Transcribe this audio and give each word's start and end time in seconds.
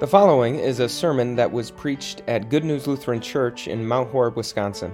The 0.00 0.06
following 0.06 0.58
is 0.58 0.80
a 0.80 0.88
sermon 0.88 1.36
that 1.36 1.52
was 1.52 1.70
preached 1.70 2.22
at 2.26 2.48
Good 2.48 2.64
News 2.64 2.86
Lutheran 2.86 3.20
Church 3.20 3.68
in 3.68 3.86
Mount 3.86 4.10
Horeb, 4.10 4.34
Wisconsin. 4.34 4.90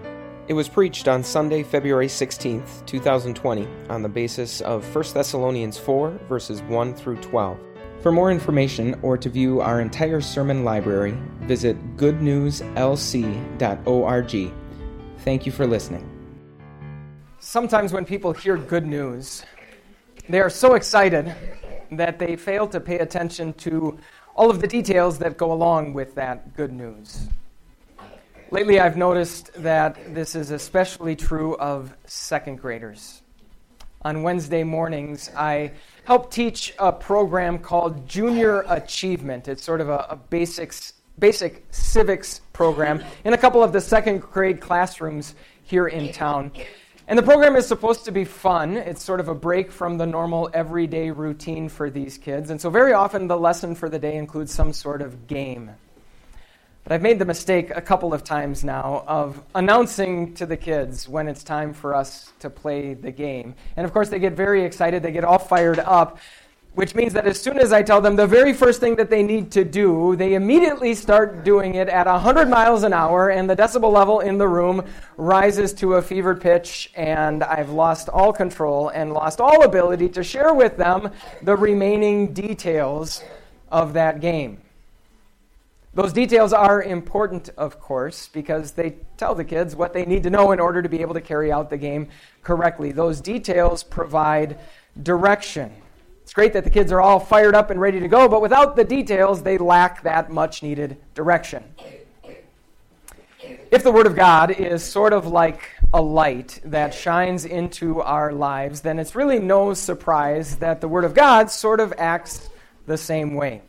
It 0.48 0.54
was 0.54 0.68
preached 0.68 1.06
on 1.06 1.22
Sunday, 1.22 1.62
February 1.62 2.09
16th, 2.09 2.84
2020, 2.86 3.69
on 3.88 4.02
the 4.02 4.09
basis 4.09 4.61
of 4.62 4.84
1 4.92 5.05
Thessalonians 5.14 5.79
4, 5.79 6.11
verses 6.29 6.61
1 6.62 6.96
through 6.96 7.19
12. 7.19 7.56
For 8.02 8.11
more 8.11 8.32
information 8.32 8.98
or 9.02 9.16
to 9.16 9.29
view 9.29 9.61
our 9.61 9.80
entire 9.80 10.20
sermon 10.20 10.64
library, 10.64 11.16
visit 11.43 11.77
goodnewslc.org. 11.96 14.52
Thank 15.18 15.46
you 15.46 15.52
for 15.52 15.68
listening. 15.68 16.11
Sometimes 17.38 17.93
when 17.93 18.04
people 18.04 18.32
hear 18.32 18.57
good 18.57 18.88
news, 18.88 19.45
they 20.29 20.41
are 20.41 20.51
so 20.51 20.74
excited 20.74 21.32
that 21.90 22.18
they 22.18 22.36
fail 22.36 22.66
to 22.68 22.80
pay 22.80 22.98
attention 22.98 23.52
to 23.54 23.98
all 24.34 24.50
of 24.50 24.60
the 24.60 24.66
details 24.66 25.18
that 25.18 25.36
go 25.36 25.52
along 25.52 25.95
with 25.95 26.14
that 26.14 26.54
good 26.56 26.72
news. 26.72 27.28
Lately, 28.50 28.78
I've 28.78 28.96
noticed 28.96 29.52
that 29.54 30.14
this 30.14 30.36
is 30.36 30.50
especially 30.50 31.16
true 31.16 31.56
of 31.56 31.92
second 32.04 32.60
graders. 32.60 33.22
On 34.02 34.22
Wednesday 34.22 34.62
mornings, 34.62 35.30
I 35.36 35.72
help 36.04 36.30
teach 36.30 36.72
a 36.78 36.92
program 36.92 37.59
called 37.59 38.09
Junior 38.09 38.64
Achievement. 38.68 39.48
It's 39.48 39.64
sort 39.64 39.80
of 39.80 39.88
a, 39.88 40.06
a 40.10 40.16
basics, 40.16 40.92
basic 41.18 41.64
civics 41.73 42.40
program 42.52 43.02
in 43.24 43.32
a 43.32 43.38
couple 43.38 43.64
of 43.64 43.73
the 43.73 43.80
second 43.80 44.20
grade 44.20 44.60
classrooms 44.60 45.34
here 45.64 45.88
in 45.88 46.12
town. 46.12 46.52
And 47.09 47.16
the 47.16 47.23
program 47.23 47.55
is 47.55 47.69
supposed 47.69 48.05
to 48.06 48.10
be 48.10 48.24
fun. 48.24 48.77
It's 48.77 49.02
sort 49.02 49.20
of 49.20 49.28
a 49.28 49.34
break 49.34 49.71
from 49.71 49.96
the 49.96 50.07
normal 50.07 50.51
everyday 50.52 51.12
routine 51.12 51.68
for 51.68 51.88
these 51.88 52.18
kids. 52.18 52.51
And 52.51 52.60
so, 52.60 52.68
very 52.68 52.93
often, 52.93 53.29
the 53.29 53.38
lesson 53.38 53.76
for 53.76 53.88
the 53.88 53.99
day 53.99 54.16
includes 54.16 54.52
some 54.52 54.73
sort 54.73 55.02
of 55.02 55.29
game. 55.29 55.71
But 56.82 56.93
I've 56.93 57.02
made 57.02 57.21
the 57.21 57.24
mistake 57.24 57.71
a 57.74 57.80
couple 57.80 58.12
of 58.12 58.24
times 58.24 58.65
now 58.65 59.04
of 59.07 59.40
announcing 59.54 60.34
to 60.34 60.46
the 60.46 60.57
kids 60.57 61.09
when 61.09 61.29
it's 61.29 61.45
time 61.45 61.73
for 61.73 61.95
us 61.95 62.32
to 62.40 62.51
play 62.51 62.95
the 62.95 63.12
game. 63.12 63.54
And 63.77 63.84
of 63.84 63.93
course, 63.93 64.09
they 64.09 64.19
get 64.19 64.32
very 64.32 64.65
excited, 64.65 65.04
they 65.04 65.12
get 65.12 65.25
all 65.25 65.38
fired 65.38 65.78
up 65.78 66.19
which 66.77 66.94
means 66.94 67.15
that 67.15 67.27
as 67.27 67.41
soon 67.41 67.59
as 67.59 67.72
I 67.72 67.82
tell 67.82 68.03
them 68.03 68.16
the 68.16 68.27
very 68.27 68.53
first 68.53 68.81
thing 68.81 68.97
that 68.97 69.09
they 69.09 69.22
need 69.22 69.50
to 69.53 69.65
do, 69.65 70.15
they 70.15 70.34
immediately 70.34 70.94
start 70.94 71.43
doing 71.43 71.75
it 71.75 71.88
at 71.88 72.06
100 72.06 72.50
miles 72.50 72.83
an 72.83 72.93
hour, 72.93 73.31
and 73.31 73.49
the 73.49 73.56
decibel 73.56 73.91
level 73.91 74.21
in 74.21 74.37
the 74.37 74.47
room 74.47 74.84
rises 75.16 75.72
to 75.72 75.94
a 75.94 76.03
fevered 76.03 76.38
pitch, 76.38 76.93
and 76.94 77.43
I've 77.43 77.71
lost 77.71 78.10
all 78.10 78.31
control 78.31 78.91
and 78.91 79.15
lost 79.15 79.41
all 79.41 79.65
ability 79.65 80.10
to 80.10 80.22
share 80.22 80.53
with 80.53 80.77
them 80.77 81.10
the 81.43 81.56
remaining 81.56 82.34
details 82.34 83.25
of 83.72 83.94
that 83.94 84.21
game. 84.21 84.61
Those 85.94 86.12
details 86.12 86.53
are 86.53 86.83
important, 86.83 87.49
of 87.56 87.81
course, 87.81 88.28
because 88.28 88.72
they 88.72 88.97
tell 89.16 89.34
the 89.34 89.47
kids 89.47 89.75
what 89.75 89.94
they 89.94 90.05
need 90.05 90.25
to 90.25 90.31
know 90.31 90.53
in 90.53 90.61
order 90.61 90.83
to 90.83 90.91
be 90.91 91.00
able 91.00 91.15
to 91.15 91.22
carry 91.22 91.50
out 91.50 91.71
the 91.71 91.78
game 91.78 92.09
correctly. 92.43 92.93
Those 92.93 93.22
details 93.22 93.83
provide 93.83 94.59
direction. 95.03 95.72
It's 96.27 96.34
great 96.34 96.55
that 96.55 96.65
the 96.65 96.71
kids 96.71 96.91
are 96.91 97.00
all 97.00 97.21
fired 97.21 97.55
up 97.55 97.71
and 97.71 97.81
ready 97.81 98.00
to 98.00 98.09
go, 98.09 98.27
but 98.28 98.43
without 98.43 98.75
the 98.75 98.82
details, 98.82 99.44
they 99.44 99.59
lack 99.59 100.03
that 100.03 100.28
much 100.28 100.60
needed 100.60 100.97
direction. 101.15 101.62
If 103.71 103.84
the 103.84 103.93
Word 103.93 104.09
of 104.09 104.16
God 104.16 104.50
is 104.50 104.83
sort 104.83 105.12
of 105.12 105.28
like 105.28 105.71
a 105.94 106.03
light 106.03 106.60
that 106.65 106.93
shines 106.93 107.44
into 107.44 108.00
our 108.00 108.33
lives, 108.33 108.81
then 108.81 108.99
it's 108.99 109.15
really 109.15 109.38
no 109.38 109.72
surprise 109.72 110.56
that 110.56 110.81
the 110.81 110.88
Word 110.88 111.05
of 111.05 111.15
God 111.15 111.49
sort 111.49 111.78
of 111.78 111.94
acts 111.97 112.50
the 112.88 112.99
same 112.99 113.34
way. 113.34 113.62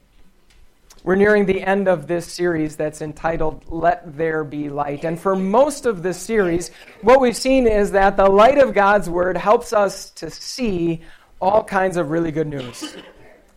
We're 1.04 1.14
nearing 1.14 1.46
the 1.46 1.62
end 1.62 1.88
of 1.88 2.08
this 2.08 2.26
series 2.26 2.76
that's 2.76 3.04
entitled 3.04 3.66
Let 3.68 4.18
There 4.18 4.44
Be 4.44 4.70
Light. 4.70 5.06
And 5.06 5.20
for 5.20 5.36
most 5.36 5.86
of 5.86 6.02
this 6.02 6.20
series, 6.20 6.72
what 7.02 7.22
we've 7.22 7.38
seen 7.38 7.68
is 7.68 7.92
that 7.92 8.18
the 8.18 8.28
light 8.28 8.58
of 8.58 8.74
God's 8.74 9.12
Word 9.12 9.38
helps 9.38 9.74
us 9.74 10.10
to 10.12 10.32
see 10.32 11.04
all 11.40 11.64
kinds 11.64 11.98
of 11.98 12.10
really 12.10 12.32
good 12.32 12.48
news. 12.48 12.96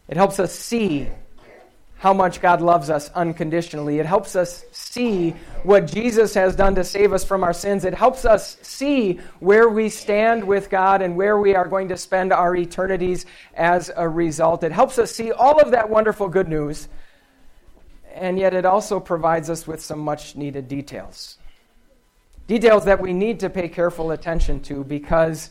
It 0.08 0.16
helps 0.16 0.40
us 0.40 0.52
see 0.52 1.08
how 2.00 2.14
much 2.14 2.40
God 2.40 2.62
loves 2.62 2.88
us 2.88 3.10
unconditionally. 3.14 3.98
It 3.98 4.06
helps 4.06 4.34
us 4.34 4.64
see 4.72 5.32
what 5.64 5.86
Jesus 5.86 6.32
has 6.32 6.56
done 6.56 6.74
to 6.76 6.82
save 6.82 7.12
us 7.12 7.24
from 7.24 7.44
our 7.44 7.52
sins. 7.52 7.84
It 7.84 7.92
helps 7.92 8.24
us 8.24 8.56
see 8.62 9.20
where 9.40 9.68
we 9.68 9.90
stand 9.90 10.42
with 10.42 10.70
God 10.70 11.02
and 11.02 11.14
where 11.14 11.38
we 11.38 11.54
are 11.54 11.68
going 11.68 11.88
to 11.88 11.98
spend 11.98 12.32
our 12.32 12.56
eternities 12.56 13.26
as 13.54 13.90
a 13.94 14.08
result. 14.08 14.64
It 14.64 14.72
helps 14.72 14.98
us 14.98 15.12
see 15.12 15.30
all 15.30 15.60
of 15.60 15.72
that 15.72 15.90
wonderful 15.90 16.28
good 16.28 16.48
news. 16.48 16.88
And 18.14 18.38
yet, 18.38 18.54
it 18.54 18.64
also 18.64 18.98
provides 18.98 19.50
us 19.50 19.66
with 19.66 19.82
some 19.82 19.98
much 19.98 20.34
needed 20.36 20.68
details. 20.68 21.36
Details 22.46 22.86
that 22.86 23.00
we 23.00 23.12
need 23.12 23.40
to 23.40 23.50
pay 23.50 23.68
careful 23.68 24.10
attention 24.10 24.60
to 24.62 24.84
because 24.84 25.50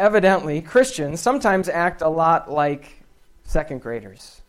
evidently, 0.00 0.62
Christians 0.62 1.20
sometimes 1.20 1.68
act 1.68 2.00
a 2.00 2.08
lot 2.08 2.50
like 2.50 3.04
second 3.44 3.82
graders. 3.82 4.40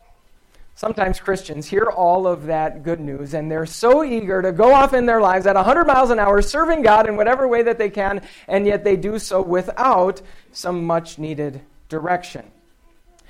Sometimes 0.76 1.20
Christians 1.20 1.68
hear 1.68 1.84
all 1.86 2.26
of 2.26 2.46
that 2.46 2.82
good 2.82 3.00
news 3.00 3.36
and 3.36 3.52
they're 3.52 3.68
so 3.68 4.04
eager 4.04 4.42
to 4.42 4.52
go 4.52 4.74
off 4.74 4.94
in 4.94 5.06
their 5.06 5.22
lives 5.22 5.46
at 5.46 5.56
100 5.56 5.86
miles 5.86 6.10
an 6.10 6.18
hour, 6.18 6.42
serving 6.42 6.82
God 6.82 7.08
in 7.08 7.18
whatever 7.18 7.48
way 7.48 7.62
that 7.62 7.78
they 7.78 7.90
can, 7.90 8.22
and 8.48 8.66
yet 8.66 8.84
they 8.84 8.96
do 8.96 9.20
so 9.20 9.42
without 9.42 10.22
some 10.54 10.86
much 10.86 11.20
needed 11.20 11.62
direction. 11.90 12.50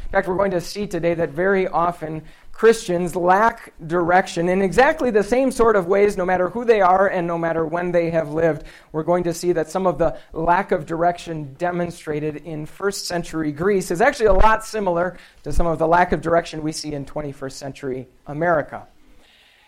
In 0.05 0.11
fact, 0.11 0.27
we're 0.27 0.37
going 0.37 0.51
to 0.51 0.61
see 0.61 0.87
today 0.87 1.13
that 1.15 1.29
very 1.29 1.67
often 1.67 2.21
Christians 2.51 3.15
lack 3.15 3.73
direction 3.87 4.49
in 4.49 4.61
exactly 4.61 5.09
the 5.09 5.23
same 5.23 5.51
sort 5.51 5.75
of 5.75 5.87
ways, 5.87 6.15
no 6.15 6.25
matter 6.25 6.49
who 6.49 6.63
they 6.63 6.81
are 6.81 7.07
and 7.07 7.25
no 7.25 7.37
matter 7.37 7.65
when 7.65 7.91
they 7.91 8.11
have 8.11 8.33
lived. 8.33 8.65
We're 8.91 9.03
going 9.03 9.23
to 9.23 9.33
see 9.33 9.51
that 9.53 9.69
some 9.69 9.87
of 9.87 9.97
the 9.97 10.17
lack 10.31 10.71
of 10.71 10.85
direction 10.85 11.55
demonstrated 11.57 12.37
in 12.37 12.65
first 12.65 13.07
century 13.07 13.51
Greece 13.51 13.89
is 13.89 14.01
actually 14.01 14.27
a 14.27 14.33
lot 14.33 14.63
similar 14.63 15.17
to 15.43 15.51
some 15.51 15.65
of 15.65 15.79
the 15.79 15.87
lack 15.87 16.11
of 16.11 16.21
direction 16.21 16.61
we 16.61 16.71
see 16.71 16.93
in 16.93 17.05
21st 17.05 17.53
century 17.53 18.07
America. 18.27 18.87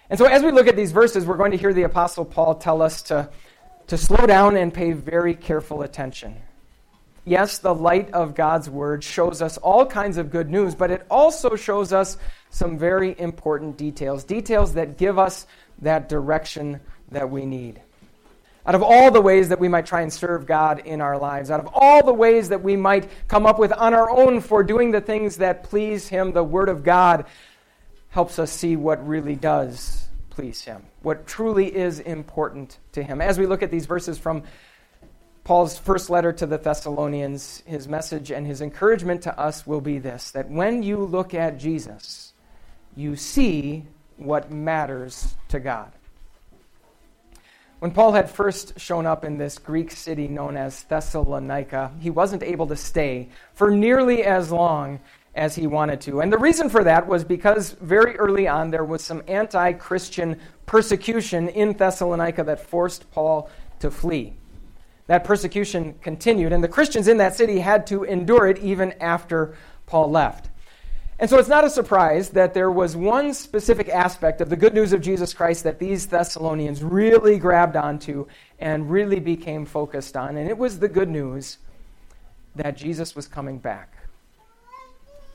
And 0.09 0.19
so, 0.19 0.25
as 0.25 0.43
we 0.43 0.51
look 0.51 0.67
at 0.67 0.75
these 0.75 0.91
verses, 0.91 1.25
we're 1.25 1.37
going 1.37 1.51
to 1.51 1.57
hear 1.57 1.73
the 1.73 1.83
Apostle 1.83 2.25
Paul 2.25 2.55
tell 2.55 2.81
us 2.81 3.01
to, 3.03 3.29
to 3.87 3.97
slow 3.97 4.27
down 4.27 4.55
and 4.55 4.71
pay 4.71 4.91
very 4.91 5.33
careful 5.33 5.81
attention. 5.81 6.35
Yes, 7.25 7.59
the 7.59 7.73
light 7.73 8.11
of 8.11 8.35
God's 8.35 8.69
word 8.69 9.03
shows 9.03 9.41
us 9.41 9.57
all 9.57 9.85
kinds 9.85 10.17
of 10.17 10.29
good 10.29 10.49
news, 10.49 10.75
but 10.75 10.91
it 10.91 11.05
also 11.09 11.55
shows 11.55 11.93
us 11.93 12.17
some 12.49 12.77
very 12.77 13.17
important 13.17 13.77
details, 13.77 14.25
details 14.25 14.73
that 14.73 14.97
give 14.97 15.17
us 15.17 15.47
that 15.81 16.09
direction 16.09 16.81
that 17.11 17.29
we 17.29 17.45
need. 17.45 17.81
Out 18.65 18.75
of 18.75 18.83
all 18.83 19.09
the 19.09 19.21
ways 19.21 19.49
that 19.49 19.59
we 19.59 19.67
might 19.67 19.85
try 19.85 20.01
and 20.01 20.11
serve 20.11 20.45
God 20.45 20.79
in 20.79 21.01
our 21.01 21.17
lives, 21.17 21.49
out 21.49 21.59
of 21.59 21.69
all 21.73 22.03
the 22.03 22.13
ways 22.13 22.49
that 22.49 22.63
we 22.63 22.75
might 22.75 23.09
come 23.27 23.45
up 23.45 23.57
with 23.57 23.71
on 23.73 23.93
our 23.93 24.09
own 24.09 24.41
for 24.41 24.63
doing 24.63 24.91
the 24.91 25.01
things 25.01 25.37
that 25.37 25.63
please 25.63 26.07
Him, 26.07 26.33
the 26.33 26.43
Word 26.43 26.69
of 26.69 26.83
God 26.83 27.25
helps 28.09 28.37
us 28.37 28.51
see 28.51 28.75
what 28.75 29.05
really 29.07 29.35
does 29.35 30.07
please 30.29 30.61
Him, 30.61 30.83
what 31.01 31.27
truly 31.27 31.73
is 31.73 31.99
important 31.99 32.79
to 32.93 33.03
Him. 33.03 33.21
As 33.21 33.37
we 33.37 33.45
look 33.45 33.63
at 33.63 33.71
these 33.71 33.85
verses 33.85 34.17
from 34.17 34.43
Paul's 35.43 35.77
first 35.77 36.09
letter 36.09 36.31
to 36.31 36.45
the 36.45 36.57
Thessalonians, 36.57 37.63
his 37.65 37.87
message 37.87 38.31
and 38.31 38.47
his 38.47 38.61
encouragement 38.61 39.23
to 39.23 39.37
us 39.37 39.67
will 39.67 39.81
be 39.81 39.99
this 39.99 40.31
that 40.31 40.49
when 40.49 40.83
you 40.83 40.97
look 40.97 41.33
at 41.33 41.57
Jesus, 41.57 42.33
you 42.95 43.15
see 43.15 43.85
what 44.15 44.51
matters 44.51 45.35
to 45.49 45.59
God. 45.59 45.91
When 47.79 47.91
Paul 47.91 48.13
had 48.13 48.29
first 48.29 48.79
shown 48.79 49.05
up 49.05 49.25
in 49.25 49.37
this 49.37 49.57
Greek 49.57 49.91
city 49.91 50.29
known 50.29 50.55
as 50.55 50.83
Thessalonica, 50.83 51.91
he 51.99 52.09
wasn't 52.09 52.43
able 52.43 52.67
to 52.67 52.77
stay 52.77 53.27
for 53.53 53.69
nearly 53.69 54.23
as 54.23 54.49
long 54.49 55.01
as 55.35 55.55
he 55.55 55.67
wanted 55.67 55.99
to. 56.01 56.21
And 56.21 56.31
the 56.31 56.37
reason 56.37 56.69
for 56.69 56.85
that 56.85 57.05
was 57.05 57.25
because 57.25 57.71
very 57.71 58.15
early 58.15 58.47
on 58.47 58.71
there 58.71 58.85
was 58.85 59.03
some 59.03 59.21
anti 59.27 59.73
Christian 59.73 60.39
persecution 60.65 61.49
in 61.49 61.73
Thessalonica 61.73 62.45
that 62.45 62.61
forced 62.61 63.11
Paul 63.11 63.49
to 63.79 63.91
flee 63.91 64.35
that 65.07 65.23
persecution 65.23 65.95
continued, 66.01 66.53
and 66.53 66.63
the 66.63 66.67
Christians 66.67 67.07
in 67.07 67.17
that 67.17 67.35
city 67.35 67.59
had 67.59 67.85
to 67.87 68.03
endure 68.03 68.47
it 68.47 68.59
even 68.59 68.93
after 69.01 69.55
Paul 69.85 70.09
left. 70.11 70.49
And 71.19 71.29
so 71.29 71.37
it's 71.37 71.49
not 71.49 71.63
a 71.63 71.69
surprise 71.69 72.29
that 72.29 72.53
there 72.53 72.71
was 72.71 72.95
one 72.95 73.33
specific 73.33 73.87
aspect 73.87 74.41
of 74.41 74.49
the 74.49 74.55
good 74.55 74.73
news 74.73 74.93
of 74.93 75.01
Jesus 75.01 75.33
Christ 75.33 75.63
that 75.63 75.79
these 75.79 76.07
Thessalonians 76.07 76.83
really 76.83 77.37
grabbed 77.37 77.75
onto 77.75 78.27
and 78.59 78.89
really 78.89 79.19
became 79.19 79.65
focused 79.65 80.17
on, 80.17 80.37
and 80.37 80.49
it 80.49 80.57
was 80.57 80.79
the 80.79 80.89
good 80.89 81.09
news 81.09 81.59
that 82.55 82.77
Jesus 82.77 83.15
was 83.15 83.27
coming 83.27 83.57
back. 83.57 84.02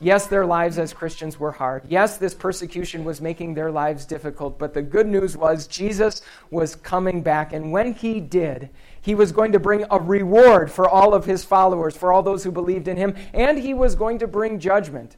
Yes, 0.01 0.29
their 0.29 0.47
lives 0.47 0.79
as 0.79 0.93
Christians 0.93 1.41
were 1.41 1.51
hard. 1.51 1.83
Yes, 1.89 2.19
this 2.19 2.35
persecution 2.35 3.03
was 3.03 3.21
making 3.21 3.55
their 3.55 3.73
lives 3.73 4.07
difficult, 4.07 4.57
but 4.57 4.73
the 4.73 4.83
good 4.83 5.09
news 5.09 5.37
was 5.37 5.67
Jesus 5.67 6.23
was 6.51 6.77
coming 6.77 7.21
back, 7.21 7.53
and 7.53 7.73
when 7.73 7.95
he 7.95 8.21
did, 8.21 8.71
he 9.01 9.17
was 9.17 9.33
going 9.33 9.51
to 9.53 9.59
bring 9.59 9.85
a 9.91 9.99
reward 9.99 10.71
for 10.71 10.89
all 10.89 11.15
of 11.15 11.25
his 11.25 11.43
followers, 11.43 11.97
for 11.97 12.13
all 12.13 12.23
those 12.23 12.45
who 12.45 12.53
believed 12.53 12.87
in 12.87 12.97
him, 12.97 13.17
and 13.35 13.59
he 13.59 13.75
was 13.75 13.97
going 13.97 14.21
to 14.21 14.29
bring 14.29 14.61
judgment 14.61 15.17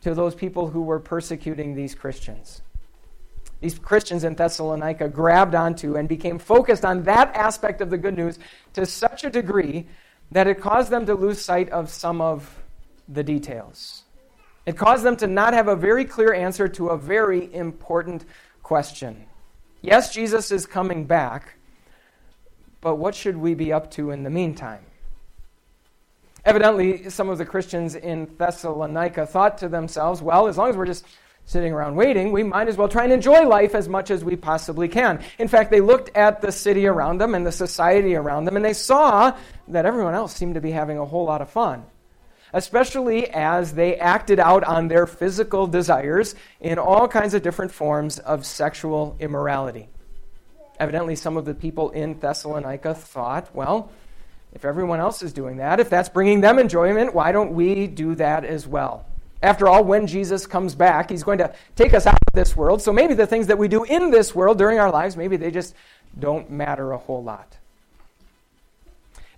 to 0.00 0.12
those 0.12 0.34
people 0.34 0.68
who 0.70 0.82
were 0.82 0.98
persecuting 0.98 1.74
these 1.74 1.94
Christians. 1.94 2.62
These 3.60 3.78
Christians 3.78 4.24
in 4.24 4.34
Thessalonica 4.34 5.08
grabbed 5.08 5.54
onto 5.54 5.96
and 5.96 6.08
became 6.08 6.38
focused 6.40 6.84
on 6.84 7.04
that 7.04 7.34
aspect 7.36 7.80
of 7.80 7.90
the 7.90 7.98
good 7.98 8.16
news 8.16 8.40
to 8.74 8.84
such 8.86 9.22
a 9.22 9.30
degree 9.30 9.86
that 10.32 10.48
it 10.48 10.60
caused 10.60 10.90
them 10.90 11.06
to 11.06 11.14
lose 11.14 11.40
sight 11.40 11.70
of 11.70 11.90
some 11.90 12.20
of 12.20 12.62
the 13.08 13.22
details. 13.22 14.02
It 14.66 14.76
caused 14.76 15.04
them 15.04 15.16
to 15.18 15.26
not 15.28 15.54
have 15.54 15.68
a 15.68 15.76
very 15.76 16.04
clear 16.04 16.34
answer 16.34 16.66
to 16.68 16.88
a 16.88 16.98
very 16.98 17.52
important 17.54 18.24
question. 18.62 19.26
Yes, 19.80 20.12
Jesus 20.12 20.50
is 20.50 20.66
coming 20.66 21.04
back, 21.04 21.54
but 22.80 22.96
what 22.96 23.14
should 23.14 23.36
we 23.36 23.54
be 23.54 23.72
up 23.72 23.92
to 23.92 24.10
in 24.10 24.24
the 24.24 24.30
meantime? 24.30 24.84
Evidently, 26.44 27.10
some 27.10 27.28
of 27.28 27.38
the 27.38 27.44
Christians 27.44 27.94
in 27.94 28.28
Thessalonica 28.38 29.26
thought 29.26 29.58
to 29.58 29.68
themselves, 29.68 30.20
well, 30.20 30.48
as 30.48 30.56
long 30.56 30.70
as 30.70 30.76
we're 30.76 30.86
just 30.86 31.06
sitting 31.44 31.72
around 31.72 31.94
waiting, 31.94 32.32
we 32.32 32.42
might 32.42 32.68
as 32.68 32.76
well 32.76 32.88
try 32.88 33.04
and 33.04 33.12
enjoy 33.12 33.46
life 33.46 33.74
as 33.74 33.88
much 33.88 34.10
as 34.10 34.24
we 34.24 34.34
possibly 34.34 34.88
can. 34.88 35.22
In 35.38 35.46
fact, 35.46 35.70
they 35.70 35.80
looked 35.80 36.16
at 36.16 36.40
the 36.40 36.50
city 36.50 36.86
around 36.86 37.18
them 37.18 37.36
and 37.36 37.46
the 37.46 37.52
society 37.52 38.16
around 38.16 38.44
them, 38.44 38.56
and 38.56 38.64
they 38.64 38.72
saw 38.72 39.36
that 39.68 39.86
everyone 39.86 40.14
else 40.14 40.34
seemed 40.34 40.54
to 40.54 40.60
be 40.60 40.72
having 40.72 40.98
a 40.98 41.04
whole 41.04 41.24
lot 41.24 41.40
of 41.40 41.50
fun, 41.50 41.84
especially 42.52 43.28
as 43.30 43.74
they 43.74 43.96
acted 43.96 44.38
out 44.38 44.64
on 44.64 44.88
their 44.88 45.06
physical 45.06 45.66
desires 45.66 46.34
in 46.60 46.78
all 46.78 47.08
kinds 47.08 47.34
of 47.34 47.42
different 47.42 47.72
forms 47.72 48.18
of 48.18 48.46
sexual 48.46 49.16
immorality. 49.20 49.88
Evidently, 50.78 51.16
some 51.16 51.36
of 51.36 51.44
the 51.44 51.54
people 51.54 51.90
in 51.90 52.18
Thessalonica 52.18 52.94
thought, 52.94 53.54
well, 53.54 53.90
if 54.52 54.64
everyone 54.64 55.00
else 55.00 55.22
is 55.22 55.32
doing 55.32 55.58
that, 55.58 55.80
if 55.80 55.90
that's 55.90 56.08
bringing 56.08 56.40
them 56.40 56.58
enjoyment, 56.58 57.14
why 57.14 57.32
don't 57.32 57.52
we 57.52 57.86
do 57.86 58.14
that 58.14 58.44
as 58.44 58.66
well? 58.66 59.06
After 59.42 59.68
all, 59.68 59.84
when 59.84 60.06
Jesus 60.06 60.46
comes 60.46 60.74
back, 60.74 61.10
he's 61.10 61.22
going 61.22 61.38
to 61.38 61.54
take 61.76 61.92
us 61.94 62.06
out 62.06 62.14
of 62.14 62.32
this 62.32 62.56
world. 62.56 62.80
So 62.80 62.92
maybe 62.92 63.14
the 63.14 63.26
things 63.26 63.46
that 63.48 63.58
we 63.58 63.68
do 63.68 63.84
in 63.84 64.10
this 64.10 64.34
world 64.34 64.58
during 64.58 64.78
our 64.78 64.90
lives, 64.90 65.16
maybe 65.16 65.36
they 65.36 65.50
just 65.50 65.74
don't 66.18 66.50
matter 66.50 66.92
a 66.92 66.98
whole 66.98 67.22
lot. 67.22 67.58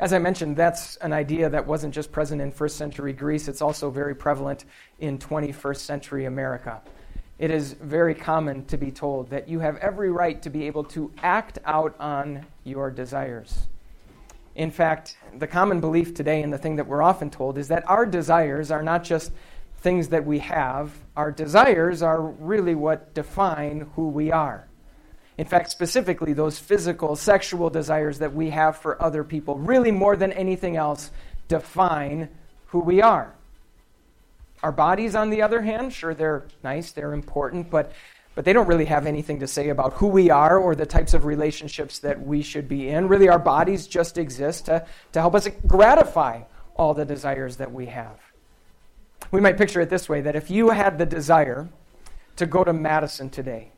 As 0.01 0.13
I 0.13 0.19
mentioned, 0.19 0.57
that's 0.57 0.95
an 0.97 1.13
idea 1.13 1.51
that 1.51 1.67
wasn't 1.67 1.93
just 1.93 2.13
present 2.13 2.41
in 2.41 2.53
first 2.53 2.77
century 2.77 3.13
Greece, 3.13 3.49
it's 3.49 3.61
also 3.61 3.91
very 3.91 4.15
prevalent 4.15 4.65
in 5.01 5.19
21st 5.19 5.79
century 5.79 6.25
America. 6.27 6.81
It 7.41 7.51
is 7.51 7.73
very 7.73 8.15
common 8.15 8.65
to 8.67 8.77
be 8.77 8.93
told 8.93 9.31
that 9.31 9.49
you 9.49 9.59
have 9.59 9.77
every 9.79 10.11
right 10.11 10.41
to 10.43 10.51
be 10.51 10.67
able 10.69 10.85
to 10.85 11.11
act 11.23 11.59
out 11.65 11.97
on 11.99 12.47
your 12.63 12.93
desires. 12.93 13.67
In 14.55 14.71
fact, 14.71 15.17
the 15.37 15.49
common 15.49 15.81
belief 15.81 16.15
today, 16.15 16.43
and 16.43 16.53
the 16.53 16.59
thing 16.59 16.77
that 16.77 16.87
we're 16.87 17.03
often 17.03 17.29
told, 17.29 17.59
is 17.59 17.67
that 17.69 17.89
our 17.89 18.07
desires 18.07 18.71
are 18.71 18.83
not 18.83 19.03
just 19.03 19.33
things 19.79 20.09
that 20.09 20.25
we 20.25 20.39
have, 20.41 20.93
our 21.17 21.33
desires 21.33 22.03
are 22.03 22.23
really 22.23 22.77
what 22.77 23.15
define 23.15 23.91
who 23.97 24.09
we 24.09 24.31
are. 24.31 24.68
In 25.39 25.47
fact, 25.47 25.71
specifically, 25.71 26.33
those 26.33 26.59
physical, 26.59 27.15
sexual 27.15 27.71
desires 27.71 28.19
that 28.19 28.35
we 28.35 28.51
have 28.51 28.77
for 28.77 29.01
other 29.01 29.23
people, 29.23 29.57
really 29.57 29.93
more 29.93 30.17
than 30.17 30.33
anything 30.33 30.77
else, 30.77 31.13
define 31.47 32.29
who 32.67 32.81
we 32.81 33.01
are. 33.01 33.33
Our 34.65 34.73
bodies, 34.73 35.15
on 35.15 35.31
the 35.31 35.43
other 35.43 35.63
hand, 35.63 35.93
sure, 35.93 36.13
they're 36.13 36.45
nice, 36.65 36.91
they're 36.91 37.13
important, 37.13 37.71
but, 37.71 37.93
but 38.35 38.45
they 38.45 38.53
don't 38.53 38.67
really 38.67 38.87
have 38.87 39.07
anything 39.07 39.39
to 39.39 39.47
say 39.47 39.69
about 39.69 39.93
who 39.95 40.09
we 40.09 40.29
are 40.29 40.59
or 40.59 40.75
the 40.75 40.85
types 40.85 41.15
of 41.15 41.25
relationships 41.25 42.01
that 42.01 42.21
we 42.21 42.43
should 42.43 42.69
be 42.69 42.89
in. 42.89 43.07
Really, 43.07 43.29
our 43.29 43.39
bodies 43.39 43.87
just 43.87 44.19
exist 44.19 44.67
to, 44.67 44.85
to 45.13 45.21
help 45.21 45.37
us 45.37 45.49
gratify 45.69 46.43
all 46.75 46.95
the 46.95 47.05
desires 47.05 47.57
that 47.59 47.73
we 47.73 47.87
have. 47.87 48.19
We 49.31 49.41
might 49.41 49.57
picture 49.57 49.81
it 49.81 49.89
this 49.89 50.09
way 50.09 50.21
that 50.23 50.35
if 50.35 50.51
you 50.51 50.71
had 50.71 50.99
the 50.99 51.07
desire 51.07 51.69
to 52.37 52.47
go 52.47 52.65
to 52.65 52.73
Madison 52.73 53.31
today 53.31 53.71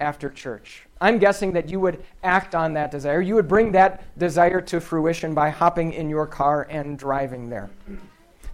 after 0.00 0.30
church, 0.30 0.86
I'm 1.04 1.18
guessing 1.18 1.52
that 1.52 1.68
you 1.68 1.80
would 1.80 2.02
act 2.22 2.54
on 2.54 2.72
that 2.74 2.90
desire. 2.90 3.20
You 3.20 3.34
would 3.34 3.46
bring 3.46 3.72
that 3.72 4.18
desire 4.18 4.62
to 4.62 4.80
fruition 4.80 5.34
by 5.34 5.50
hopping 5.50 5.92
in 5.92 6.08
your 6.08 6.26
car 6.26 6.66
and 6.70 6.98
driving 6.98 7.50
there. 7.50 7.68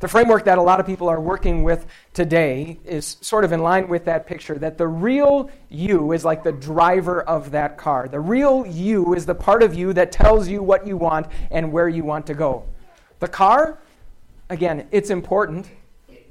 The 0.00 0.08
framework 0.08 0.46
that 0.46 0.58
a 0.58 0.62
lot 0.62 0.80
of 0.80 0.86
people 0.86 1.08
are 1.08 1.20
working 1.20 1.62
with 1.62 1.86
today 2.12 2.80
is 2.84 3.18
sort 3.20 3.44
of 3.44 3.52
in 3.52 3.60
line 3.60 3.86
with 3.86 4.04
that 4.06 4.26
picture 4.26 4.58
that 4.58 4.78
the 4.78 4.88
real 4.88 5.48
you 5.68 6.10
is 6.10 6.24
like 6.24 6.42
the 6.42 6.50
driver 6.50 7.22
of 7.22 7.52
that 7.52 7.78
car. 7.78 8.08
The 8.08 8.18
real 8.18 8.66
you 8.66 9.14
is 9.14 9.26
the 9.26 9.34
part 9.36 9.62
of 9.62 9.76
you 9.76 9.92
that 9.92 10.10
tells 10.10 10.48
you 10.48 10.60
what 10.60 10.84
you 10.84 10.96
want 10.96 11.28
and 11.52 11.70
where 11.70 11.88
you 11.88 12.02
want 12.02 12.26
to 12.26 12.34
go. 12.34 12.64
The 13.20 13.28
car, 13.28 13.78
again, 14.48 14.88
it's 14.90 15.10
important. 15.10 15.70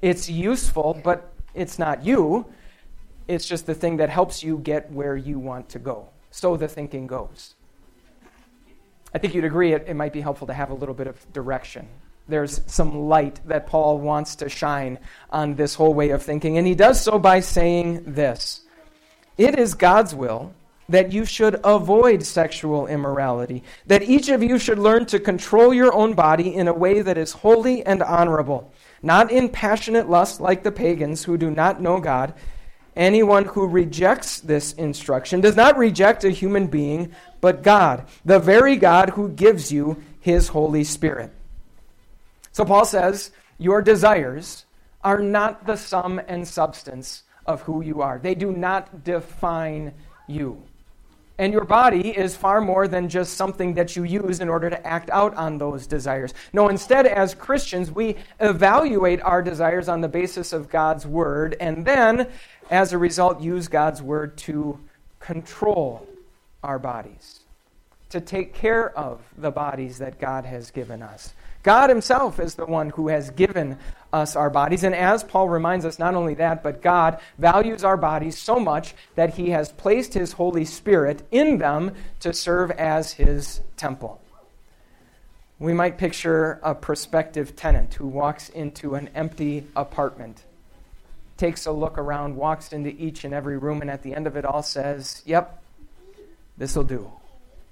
It's 0.01 0.29
useful, 0.29 0.99
but 1.01 1.31
it's 1.53 1.79
not 1.79 2.03
you. 2.03 2.45
It's 3.29 3.47
just 3.47 3.67
the 3.67 3.75
thing 3.75 3.97
that 3.97 4.09
helps 4.09 4.43
you 4.43 4.57
get 4.57 4.91
where 4.91 5.15
you 5.15 5.37
want 5.37 5.69
to 5.69 5.79
go. 5.79 6.09
So 6.31 6.57
the 6.57 6.67
thinking 6.67 7.05
goes. 7.05 7.53
I 9.13 9.19
think 9.19 9.35
you'd 9.35 9.45
agree 9.45 9.73
it, 9.73 9.85
it 9.87 9.93
might 9.93 10.13
be 10.13 10.21
helpful 10.21 10.47
to 10.47 10.53
have 10.53 10.71
a 10.71 10.73
little 10.73 10.95
bit 10.95 11.05
of 11.05 11.31
direction. 11.31 11.87
There's 12.27 12.61
some 12.65 13.07
light 13.07 13.39
that 13.45 13.67
Paul 13.67 13.99
wants 13.99 14.35
to 14.37 14.49
shine 14.49 14.97
on 15.29 15.53
this 15.53 15.75
whole 15.75 15.93
way 15.93 16.09
of 16.09 16.23
thinking, 16.23 16.57
and 16.57 16.65
he 16.65 16.73
does 16.73 17.01
so 17.01 17.19
by 17.19 17.39
saying 17.39 18.03
this 18.13 18.61
It 19.37 19.59
is 19.59 19.75
God's 19.75 20.15
will 20.15 20.53
that 20.89 21.11
you 21.11 21.23
should 21.23 21.59
avoid 21.63 22.23
sexual 22.23 22.87
immorality, 22.87 23.63
that 23.85 24.01
each 24.01 24.29
of 24.29 24.41
you 24.41 24.57
should 24.57 24.79
learn 24.79 25.05
to 25.05 25.19
control 25.19 25.71
your 25.71 25.93
own 25.93 26.13
body 26.13 26.55
in 26.55 26.67
a 26.67 26.73
way 26.73 27.03
that 27.03 27.15
is 27.15 27.31
holy 27.31 27.85
and 27.85 28.01
honorable 28.01 28.73
not 29.01 29.31
in 29.31 29.49
passionate 29.49 30.09
lust 30.09 30.41
like 30.41 30.63
the 30.63 30.71
pagans 30.71 31.23
who 31.23 31.37
do 31.37 31.49
not 31.49 31.81
know 31.81 31.99
God. 31.99 32.33
Anyone 32.99 33.45
who 33.45 33.65
rejects 33.65 34.41
this 34.41 34.73
instruction 34.73 35.39
does 35.39 35.55
not 35.55 35.77
reject 35.77 36.25
a 36.25 36.31
human 36.31 36.67
being, 36.67 37.13
but 37.39 37.63
God, 37.63 38.05
the 38.25 38.39
very 38.39 38.75
God 38.75 39.11
who 39.11 39.29
gives 39.29 39.71
you 39.71 40.03
his 40.19 40.49
Holy 40.49 40.83
Spirit. 40.83 41.31
So 42.51 42.65
Paul 42.65 42.83
says, 42.83 43.31
Your 43.57 43.81
desires 43.81 44.65
are 45.01 45.19
not 45.19 45.65
the 45.65 45.77
sum 45.77 46.19
and 46.27 46.45
substance 46.45 47.23
of 47.45 47.61
who 47.61 47.81
you 47.81 48.01
are, 48.01 48.19
they 48.19 48.35
do 48.35 48.51
not 48.51 49.05
define 49.05 49.93
you. 50.27 50.61
And 51.39 51.53
your 51.53 51.63
body 51.63 52.09
is 52.09 52.35
far 52.35 52.59
more 52.59 52.85
than 52.89 53.07
just 53.07 53.35
something 53.35 53.75
that 53.75 53.95
you 53.95 54.03
use 54.03 54.41
in 54.41 54.49
order 54.49 54.69
to 54.69 54.85
act 54.85 55.09
out 55.09 55.33
on 55.35 55.57
those 55.57 55.87
desires. 55.87 56.33
No, 56.51 56.67
instead, 56.67 57.07
as 57.07 57.33
Christians, 57.33 57.93
we 57.93 58.17
evaluate 58.41 59.21
our 59.21 59.41
desires 59.41 59.87
on 59.87 60.01
the 60.01 60.09
basis 60.09 60.51
of 60.51 60.67
God's 60.67 61.07
Word, 61.07 61.55
and 61.61 61.85
then, 61.85 62.27
as 62.69 62.93
a 62.93 62.97
result, 62.97 63.41
use 63.41 63.67
God's 63.67 64.01
Word 64.01 64.37
to 64.39 64.79
control 65.19 66.07
our 66.63 66.79
bodies, 66.79 67.39
to 68.09 68.21
take 68.21 68.53
care 68.53 68.97
of 68.97 69.21
the 69.37 69.51
bodies 69.51 69.99
that 69.99 70.19
God 70.19 70.45
has 70.45 70.71
given 70.71 71.01
us. 71.01 71.33
God 71.61 71.89
Himself 71.89 72.39
is 72.39 72.55
the 72.55 72.65
one 72.65 72.89
who 72.91 73.09
has 73.09 73.31
given 73.31 73.77
us 74.13 74.35
our 74.35 74.49
bodies. 74.49 74.83
And 74.83 74.95
as 74.95 75.23
Paul 75.23 75.49
reminds 75.49 75.85
us, 75.85 75.99
not 75.99 76.15
only 76.15 76.35
that, 76.35 76.63
but 76.63 76.81
God 76.81 77.19
values 77.37 77.83
our 77.83 77.97
bodies 77.97 78.37
so 78.37 78.59
much 78.59 78.93
that 79.15 79.35
He 79.35 79.49
has 79.49 79.71
placed 79.71 80.13
His 80.13 80.33
Holy 80.33 80.65
Spirit 80.65 81.23
in 81.31 81.57
them 81.57 81.93
to 82.21 82.33
serve 82.33 82.71
as 82.71 83.13
His 83.13 83.61
temple. 83.75 84.21
We 85.59 85.73
might 85.73 85.97
picture 85.97 86.59
a 86.63 86.73
prospective 86.73 87.57
tenant 87.57 87.95
who 87.95 88.07
walks 88.07 88.47
into 88.47 88.95
an 88.95 89.09
empty 89.13 89.67
apartment, 89.75 90.41
takes 91.39 91.65
a 91.65 91.71
look 91.71 91.97
around, 91.97 92.35
walks 92.35 92.73
into 92.73 92.89
each 92.89 93.23
and 93.23 93.33
every 93.33 93.57
room, 93.57 93.81
and 93.81 93.89
at 93.89 94.03
the 94.03 94.13
end 94.13 94.27
of 94.27 94.35
it 94.35 94.45
all 94.45 94.61
says, 94.61 95.23
Yep, 95.25 95.63
this 96.57 96.75
will 96.75 96.83
do. 96.83 97.11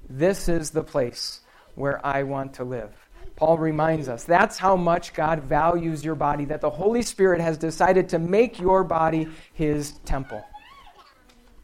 This 0.10 0.50
is 0.50 0.72
the 0.72 0.84
place 0.84 1.42
where 1.76 2.04
I 2.06 2.24
want 2.24 2.54
to 2.56 2.64
live. 2.64 2.92
Paul 3.36 3.60
reminds 3.60 4.10
us 4.10 4.24
that's 4.24 4.58
how 4.58 4.76
much 4.76 5.14
God 5.14 5.44
values 5.44 6.04
your 6.04 6.16
body, 6.16 6.46
that 6.46 6.62
the 6.62 6.72
Holy 6.72 7.04
Spirit 7.04 7.40
has 7.42 7.58
decided 7.58 8.10
to 8.10 8.20
make 8.20 8.60
your 8.60 8.84
body 8.84 9.28
his 9.54 9.92
temple. 10.06 10.44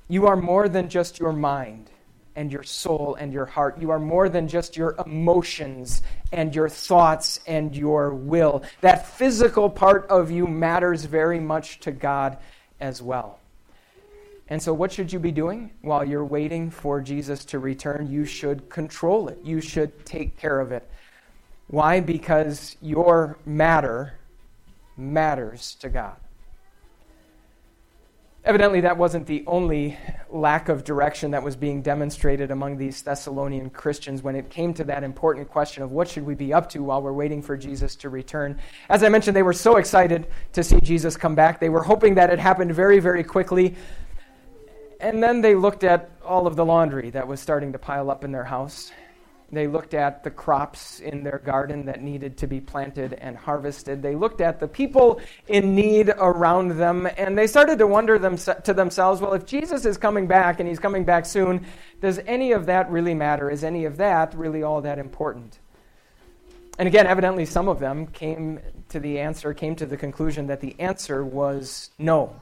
You 0.08 0.28
are 0.28 0.36
more 0.36 0.70
than 0.70 0.90
just 0.90 1.18
your 1.18 1.34
mind 1.34 1.90
and 2.36 2.52
your 2.52 2.63
soul 2.63 3.16
and 3.20 3.32
your 3.32 3.46
heart. 3.46 3.80
You 3.80 3.92
are 3.92 4.00
more 4.00 4.30
than 4.30 4.48
just 4.48 4.75
your 4.75 4.96
emotions 5.06 6.02
and 6.32 6.56
your 6.56 6.70
thoughts 6.70 7.40
and 7.48 7.75
your 7.75 8.13
will. 8.13 8.63
That 8.82 9.08
physical 9.08 9.70
part 9.70 10.08
of 10.08 10.32
you 10.32 10.48
matters 10.48 11.06
very 11.06 11.40
much 11.40 11.80
to 11.82 11.92
God 11.92 12.38
as 12.80 13.02
well. 13.02 13.40
And 14.50 14.62
so, 14.62 14.74
what 14.74 14.92
should 14.92 15.12
you 15.12 15.20
be 15.20 15.32
doing 15.32 15.72
while 15.82 16.04
you're 16.04 16.25
waiting 16.25 16.70
for 16.70 17.02
Jesus 17.02 17.46
to 17.46 17.60
return? 17.60 18.12
You 18.12 18.25
should 18.25 18.70
control 18.70 19.30
it, 19.30 19.40
you 19.44 19.62
should 19.62 20.06
take 20.06 20.38
care 20.38 20.60
of 20.60 20.72
it. 20.72 20.90
Why? 21.68 22.02
Because 22.02 22.75
your 22.82 23.38
matter 23.46 24.13
matters 24.98 25.75
to 25.80 25.90
God. 25.90 26.18
Evidently, 28.46 28.82
that 28.82 28.98
wasn't 28.98 29.26
the 29.26 29.42
only 29.48 29.98
lack 30.30 30.68
of 30.68 30.84
direction 30.84 31.32
that 31.32 31.42
was 31.42 31.56
being 31.56 31.82
demonstrated 31.82 32.52
among 32.52 32.76
these 32.76 33.02
Thessalonian 33.02 33.70
Christians 33.70 34.22
when 34.22 34.36
it 34.36 34.50
came 34.50 34.74
to 34.74 34.84
that 34.84 35.02
important 35.02 35.50
question 35.50 35.82
of 35.82 35.92
what 35.92 36.10
should 36.10 36.26
we 36.26 36.36
be 36.36 36.54
up 36.54 36.70
to 36.72 36.84
while 36.84 37.02
we're 37.02 37.14
waiting 37.14 37.42
for 37.42 37.56
Jesus 37.56 37.96
to 37.98 38.10
return. 38.10 38.60
As 38.90 39.02
I 39.02 39.08
mentioned, 39.08 39.34
they 39.34 39.44
were 39.44 39.54
so 39.54 39.78
excited 39.78 40.28
to 40.52 40.62
see 40.62 40.78
Jesus 40.82 41.16
come 41.16 41.36
back. 41.36 41.62
They 41.62 41.70
were 41.70 41.84
hoping 41.84 42.16
that 42.16 42.30
it 42.30 42.40
happened 42.40 42.76
very, 42.76 43.00
very 43.00 43.24
quickly. 43.24 43.76
And 45.00 45.24
then 45.24 45.40
they 45.40 45.56
looked 45.56 45.86
at 45.86 46.12
all 46.26 46.46
of 46.46 46.58
the 46.58 46.66
laundry 46.66 47.12
that 47.12 47.26
was 47.26 47.40
starting 47.40 47.72
to 47.72 47.80
pile 47.80 48.12
up 48.12 48.26
in 48.26 48.34
their 48.34 48.44
house. 48.44 48.92
They 49.52 49.68
looked 49.68 49.94
at 49.94 50.24
the 50.24 50.32
crops 50.32 51.00
in 51.00 51.24
their 51.24 51.38
garden 51.38 51.86
that 51.86 52.02
needed 52.02 52.38
to 52.38 52.48
be 52.48 52.60
planted 52.60 53.14
and 53.14 53.38
harvested. 53.38 54.02
They 54.02 54.16
looked 54.16 54.42
at 54.42 54.60
the 54.60 54.68
people 54.68 55.22
in 55.48 55.76
need 55.76 56.10
around 56.18 56.78
them, 56.78 57.08
and 57.18 57.38
they 57.38 57.48
started 57.48 57.78
to 57.80 57.88
wonder 57.88 58.18
them, 58.18 58.38
to 58.38 58.74
themselves 58.74 59.22
well, 59.22 59.34
if 59.34 59.46
Jesus 59.46 59.86
is 59.86 59.98
coming 59.98 60.26
back 60.26 60.60
and 60.60 60.68
he's 60.68 60.80
coming 60.80 61.04
back 61.04 61.26
soon, 61.26 61.66
does 62.02 62.20
any 62.26 62.52
of 62.52 62.66
that 62.66 62.90
really 62.90 63.14
matter? 63.14 63.50
Is 63.50 63.64
any 63.64 63.86
of 63.86 63.98
that 63.98 64.34
really 64.34 64.64
all 64.64 64.82
that 64.82 64.98
important? 64.98 65.60
And 66.80 66.88
again, 66.88 67.06
evidently, 67.06 67.46
some 67.46 67.68
of 67.68 67.80
them 67.80 68.08
came 68.08 68.60
to 68.90 69.00
the 69.00 69.20
answer, 69.20 69.54
came 69.54 69.76
to 69.76 69.86
the 69.86 69.98
conclusion 69.98 70.48
that 70.48 70.60
the 70.60 70.76
answer 70.80 71.24
was 71.24 71.92
no. 72.00 72.36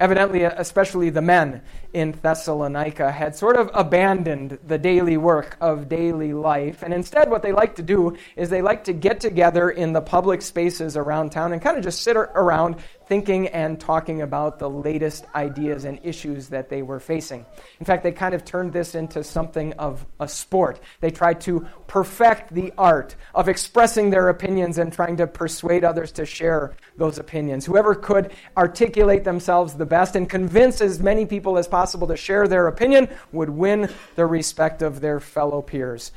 Evidently, 0.00 0.44
especially 0.44 1.10
the 1.10 1.22
men 1.22 1.60
in 1.92 2.12
Thessalonica 2.12 3.10
had 3.10 3.34
sort 3.34 3.56
of 3.56 3.68
abandoned 3.74 4.58
the 4.66 4.78
daily 4.78 5.16
work 5.16 5.56
of 5.60 5.88
daily 5.88 6.32
life. 6.32 6.84
And 6.84 6.94
instead, 6.94 7.28
what 7.28 7.42
they 7.42 7.50
like 7.50 7.74
to 7.76 7.82
do 7.82 8.16
is 8.36 8.48
they 8.48 8.62
like 8.62 8.84
to 8.84 8.92
get 8.92 9.18
together 9.18 9.70
in 9.70 9.92
the 9.92 10.00
public 10.00 10.42
spaces 10.42 10.96
around 10.96 11.30
town 11.30 11.52
and 11.52 11.60
kind 11.60 11.76
of 11.76 11.82
just 11.82 12.02
sit 12.02 12.16
around 12.16 12.76
thinking 13.08 13.48
and 13.48 13.80
talking 13.80 14.22
about 14.22 14.58
the 14.58 14.68
latest 14.68 15.24
ideas 15.34 15.84
and 15.84 15.98
issues 16.02 16.48
that 16.48 16.68
they 16.68 16.82
were 16.82 17.00
facing. 17.00 17.44
In 17.80 17.86
fact, 17.86 18.02
they 18.02 18.12
kind 18.12 18.34
of 18.34 18.44
turned 18.44 18.72
this 18.72 18.94
into 18.94 19.24
something 19.24 19.72
of 19.74 20.04
a 20.20 20.28
sport. 20.28 20.78
They 21.00 21.10
tried 21.10 21.40
to 21.42 21.66
perfect 21.86 22.52
the 22.52 22.72
art 22.76 23.16
of 23.34 23.48
expressing 23.48 24.10
their 24.10 24.28
opinions 24.28 24.76
and 24.76 24.92
trying 24.92 25.16
to 25.16 25.26
persuade 25.26 25.84
others 25.84 26.12
to 26.12 26.26
share 26.26 26.74
those 26.98 27.18
opinions. 27.18 27.64
Whoever 27.64 27.94
could 27.94 28.32
articulate 28.56 29.24
themselves 29.24 29.74
the 29.74 29.86
best 29.86 30.14
and 30.14 30.28
convince 30.28 30.82
as 30.82 31.00
many 31.00 31.24
people 31.24 31.56
as 31.56 31.66
possible 31.66 32.06
to 32.08 32.16
share 32.16 32.46
their 32.46 32.66
opinion 32.66 33.08
would 33.32 33.50
win 33.50 33.88
the 34.16 34.26
respect 34.26 34.82
of 34.82 35.00
their 35.00 35.18
fellow 35.18 35.62
peers. 35.62 36.12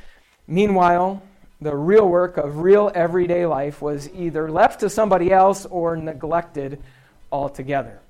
Meanwhile, 0.46 1.22
the 1.62 1.74
real 1.74 2.08
work 2.08 2.36
of 2.36 2.58
real 2.58 2.90
everyday 2.94 3.46
life 3.46 3.80
was 3.80 4.08
either 4.14 4.50
left 4.50 4.80
to 4.80 4.90
somebody 4.90 5.32
else 5.32 5.66
or 5.66 5.96
neglected 5.96 6.82
altogether. 7.30 8.00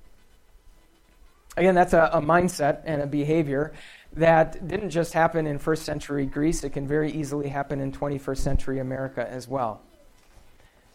Again, 1.57 1.75
that's 1.75 1.93
a, 1.93 2.11
a, 2.15 2.21
mindset 2.21 2.81
and 2.85 3.03
a 3.03 3.07
behavior 3.07 3.73
that 4.15 4.67
didn't 4.67 4.91
just 4.91 5.13
happen 5.13 5.47
in 5.47 5.59
first 5.59 5.85
century 5.85 6.25
Greece, 6.25 6.65
it 6.65 6.71
can 6.71 6.89
very 6.89 7.13
easily 7.13 7.49
happen 7.49 7.81
in 7.81 7.93
21st 7.93 8.39
century 8.39 8.79
America 8.79 9.27
as 9.31 9.47
well. 9.47 9.81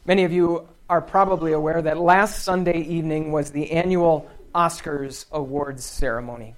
Many 0.05 0.23
of 0.23 0.31
you 0.31 0.67
are 0.89 1.01
probably 1.01 1.51
aware 1.51 1.81
that 1.81 1.97
last 1.97 2.43
Sunday 2.43 2.81
evening 2.81 3.31
was 3.31 3.51
the 3.51 3.71
annual 3.71 4.29
Oscars 4.55 5.25
awards 5.31 5.83
ceremony. 5.83 6.55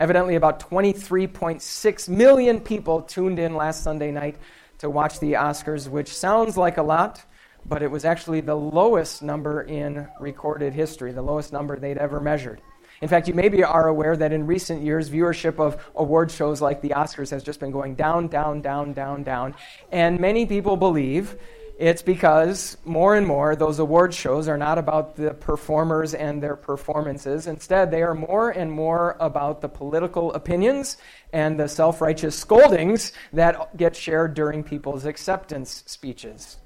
Evidently, 0.00 0.34
about 0.34 0.58
23.6 0.60 2.08
million 2.08 2.60
people 2.60 3.02
tuned 3.02 3.38
in 3.38 3.54
last 3.54 3.82
Sunday 3.82 4.10
night 4.10 4.36
to 4.78 4.90
watch 4.90 5.20
the 5.20 5.32
Oscars, 5.32 5.88
which 5.88 6.14
sounds 6.14 6.56
like 6.56 6.76
a 6.76 6.82
lot, 6.82 7.24
but 7.66 7.82
it 7.82 7.90
was 7.90 8.04
actually 8.04 8.40
the 8.40 8.54
lowest 8.54 9.22
number 9.22 9.62
in 9.62 10.08
recorded 10.20 10.74
history, 10.74 11.12
the 11.12 11.22
lowest 11.22 11.52
number 11.52 11.78
they'd 11.78 11.98
ever 11.98 12.20
measured. 12.20 12.60
In 13.00 13.08
fact, 13.08 13.28
you 13.28 13.34
maybe 13.34 13.62
are 13.64 13.88
aware 13.88 14.16
that 14.16 14.32
in 14.32 14.46
recent 14.46 14.82
years, 14.82 15.10
viewership 15.10 15.58
of 15.58 15.84
award 15.96 16.30
shows 16.30 16.60
like 16.60 16.80
the 16.80 16.90
Oscars 16.90 17.30
has 17.30 17.42
just 17.42 17.60
been 17.60 17.70
going 17.70 17.94
down, 17.94 18.28
down, 18.28 18.60
down, 18.60 18.92
down, 18.92 19.22
down. 19.22 19.54
And 19.90 20.20
many 20.20 20.46
people 20.46 20.76
believe 20.76 21.36
it's 21.76 22.02
because 22.02 22.76
more 22.84 23.16
and 23.16 23.26
more 23.26 23.56
those 23.56 23.80
award 23.80 24.14
shows 24.14 24.46
are 24.46 24.56
not 24.56 24.78
about 24.78 25.16
the 25.16 25.34
performers 25.34 26.14
and 26.14 26.40
their 26.40 26.54
performances. 26.54 27.48
Instead, 27.48 27.90
they 27.90 28.02
are 28.02 28.14
more 28.14 28.50
and 28.50 28.70
more 28.70 29.16
about 29.18 29.60
the 29.60 29.68
political 29.68 30.32
opinions 30.34 30.98
and 31.32 31.58
the 31.58 31.68
self 31.68 32.00
righteous 32.00 32.38
scoldings 32.38 33.12
that 33.32 33.76
get 33.76 33.96
shared 33.96 34.34
during 34.34 34.62
people's 34.62 35.04
acceptance 35.04 35.82
speeches. 35.86 36.58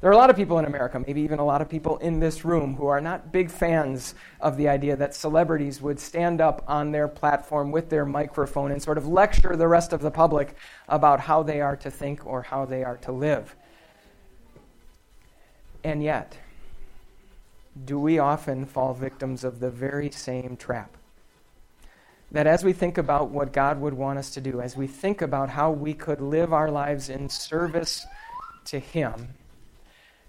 There 0.00 0.08
are 0.08 0.14
a 0.14 0.16
lot 0.16 0.30
of 0.30 0.36
people 0.36 0.58
in 0.58 0.64
America, 0.64 0.98
maybe 0.98 1.20
even 1.20 1.40
a 1.40 1.44
lot 1.44 1.60
of 1.60 1.68
people 1.68 1.98
in 1.98 2.20
this 2.20 2.42
room, 2.42 2.76
who 2.76 2.86
are 2.86 3.02
not 3.02 3.32
big 3.32 3.50
fans 3.50 4.14
of 4.40 4.56
the 4.56 4.66
idea 4.68 4.96
that 4.96 5.14
celebrities 5.14 5.82
would 5.82 6.00
stand 6.00 6.40
up 6.40 6.64
on 6.66 6.90
their 6.90 7.06
platform 7.06 7.70
with 7.70 7.90
their 7.90 8.06
microphone 8.06 8.70
and 8.70 8.82
sort 8.82 8.96
of 8.96 9.06
lecture 9.06 9.56
the 9.56 9.68
rest 9.68 9.92
of 9.92 10.00
the 10.00 10.10
public 10.10 10.54
about 10.88 11.20
how 11.20 11.42
they 11.42 11.60
are 11.60 11.76
to 11.76 11.90
think 11.90 12.24
or 12.24 12.40
how 12.40 12.64
they 12.64 12.82
are 12.82 12.96
to 12.98 13.12
live. 13.12 13.54
And 15.82 16.02
yet, 16.02 16.36
do 17.84 17.98
we 17.98 18.18
often 18.18 18.66
fall 18.66 18.94
victims 18.94 19.44
of 19.44 19.60
the 19.60 19.70
very 19.70 20.10
same 20.10 20.56
trap? 20.56 20.96
That 22.32 22.46
as 22.46 22.62
we 22.62 22.72
think 22.72 22.98
about 22.98 23.30
what 23.30 23.52
God 23.52 23.80
would 23.80 23.94
want 23.94 24.18
us 24.18 24.30
to 24.30 24.40
do, 24.40 24.60
as 24.60 24.76
we 24.76 24.86
think 24.86 25.22
about 25.22 25.50
how 25.50 25.70
we 25.70 25.94
could 25.94 26.20
live 26.20 26.52
our 26.52 26.70
lives 26.70 27.08
in 27.08 27.28
service 27.28 28.06
to 28.66 28.78
Him, 28.78 29.30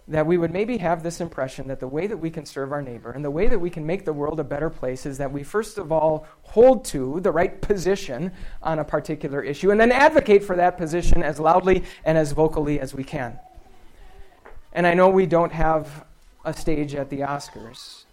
that 0.08 0.26
we 0.26 0.38
would 0.38 0.52
maybe 0.52 0.78
have 0.78 1.04
this 1.04 1.22
impression 1.22 1.68
that 1.68 1.80
the 1.80 1.88
way 1.88 2.08
that 2.08 2.18
we 2.18 2.30
can 2.30 2.46
serve 2.46 2.72
our 2.72 2.82
neighbor 2.82 3.12
and 3.12 3.24
the 3.24 3.32
way 3.32 3.48
that 3.48 3.60
we 3.60 3.70
can 3.70 3.86
make 3.86 4.04
the 4.04 4.12
world 4.12 4.40
a 4.40 4.44
better 4.44 4.70
place 4.70 5.06
is 5.06 5.18
that 5.20 5.32
we 5.32 5.44
first 5.44 5.78
of 5.78 5.92
all 5.92 6.26
hold 6.42 6.84
to 6.84 7.20
the 7.22 7.32
right 7.32 7.62
position 7.62 8.32
on 8.64 8.80
a 8.80 8.84
particular 8.84 9.42
issue 9.42 9.70
and 9.72 9.80
then 9.80 9.92
advocate 9.92 10.44
for 10.44 10.56
that 10.56 10.78
position 10.78 11.22
as 11.22 11.40
loudly 11.40 11.84
and 12.04 12.18
as 12.18 12.32
vocally 12.32 12.80
as 12.80 12.94
we 12.94 13.04
can. 13.04 13.40
And 14.74 14.88
I 14.88 14.94
know 14.94 15.10
we 15.10 15.26
don't 15.26 15.52
have 15.52 16.06
a 16.46 16.54
stage 16.54 16.96
at 16.96 17.10
the 17.10 17.20
Oscars, 17.20 18.06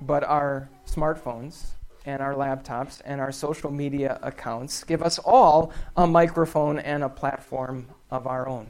but 0.00 0.24
our 0.24 0.68
smartphones 0.86 1.66
and 2.04 2.20
our 2.22 2.34
laptops 2.34 3.00
and 3.04 3.20
our 3.20 3.32
social 3.32 3.70
media 3.70 4.18
accounts 4.22 4.84
give 4.84 5.02
us 5.02 5.18
all 5.18 5.72
a 5.96 6.06
microphone 6.06 6.78
and 6.78 7.04
a 7.04 7.08
platform 7.08 7.86
of 8.10 8.26
our 8.26 8.48
own. 8.48 8.68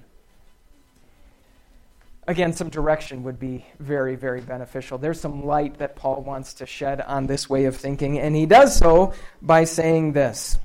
Again, 2.29 2.53
some 2.53 2.69
direction 2.69 3.23
would 3.25 3.41
be 3.41 3.65
very, 3.79 4.15
very 4.15 4.41
beneficial. 4.41 4.99
There's 4.99 5.21
some 5.21 5.45
light 5.47 5.79
that 5.79 5.97
Paul 5.97 6.23
wants 6.23 6.55
to 6.55 6.67
shed 6.67 7.01
on 7.01 7.27
this 7.27 7.49
way 7.49 7.65
of 7.65 7.77
thinking, 7.77 8.19
and 8.19 8.37
he 8.37 8.47
does 8.47 8.77
so 8.77 9.15
by 9.41 9.65
saying 9.65 10.13
this 10.13 10.59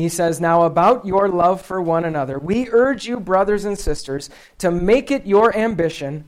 he 0.00 0.08
says, 0.08 0.40
Now 0.40 0.62
about 0.62 1.04
your 1.04 1.28
love 1.28 1.60
for 1.60 1.80
one 1.80 2.04
another, 2.04 2.38
we 2.38 2.68
urge 2.70 3.06
you, 3.06 3.20
brothers 3.20 3.64
and 3.64 3.78
sisters, 3.78 4.30
to 4.58 4.70
make 4.70 5.10
it 5.10 5.26
your 5.26 5.54
ambition 5.56 6.24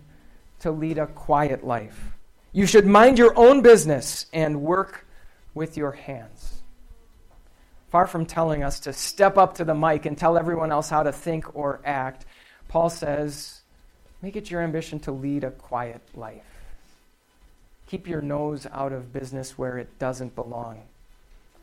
to 0.61 0.71
lead 0.71 0.99
a 0.99 1.06
quiet 1.06 1.64
life. 1.64 2.12
You 2.52 2.66
should 2.66 2.87
mind 2.87 3.18
your 3.18 3.37
own 3.38 3.62
business 3.62 4.26
and 4.33 4.62
work 4.62 5.06
with 5.54 5.76
your 5.76 5.92
hands. 5.92 6.62
Far 7.90 8.06
from 8.06 8.26
telling 8.26 8.62
us 8.62 8.80
to 8.80 8.92
step 8.92 9.38
up 9.38 9.54
to 9.54 9.64
the 9.64 9.75
mic 9.75 10.04
and 10.04 10.18
tell 10.18 10.37
everyone 10.37 10.73
else 10.73 10.90
how 10.90 11.02
to 11.02 11.12
think 11.12 11.54
or 11.54 11.80
act, 11.85 12.26
Paul 12.68 12.90
says, 12.90 13.62
Make 14.21 14.37
it 14.37 14.50
your 14.50 14.62
ambition 14.62 15.00
to 15.00 15.12
lead 15.12 15.44
a 15.44 15.50
quiet 15.50 16.02
life. 16.14 16.42
Keep 17.87 18.09
your 18.09 18.23
nose 18.23 18.66
out 18.73 18.92
of 18.92 19.12
business 19.12 19.59
where 19.59 19.78
it 19.78 19.99
doesn't 19.99 20.35
belong. 20.35 20.83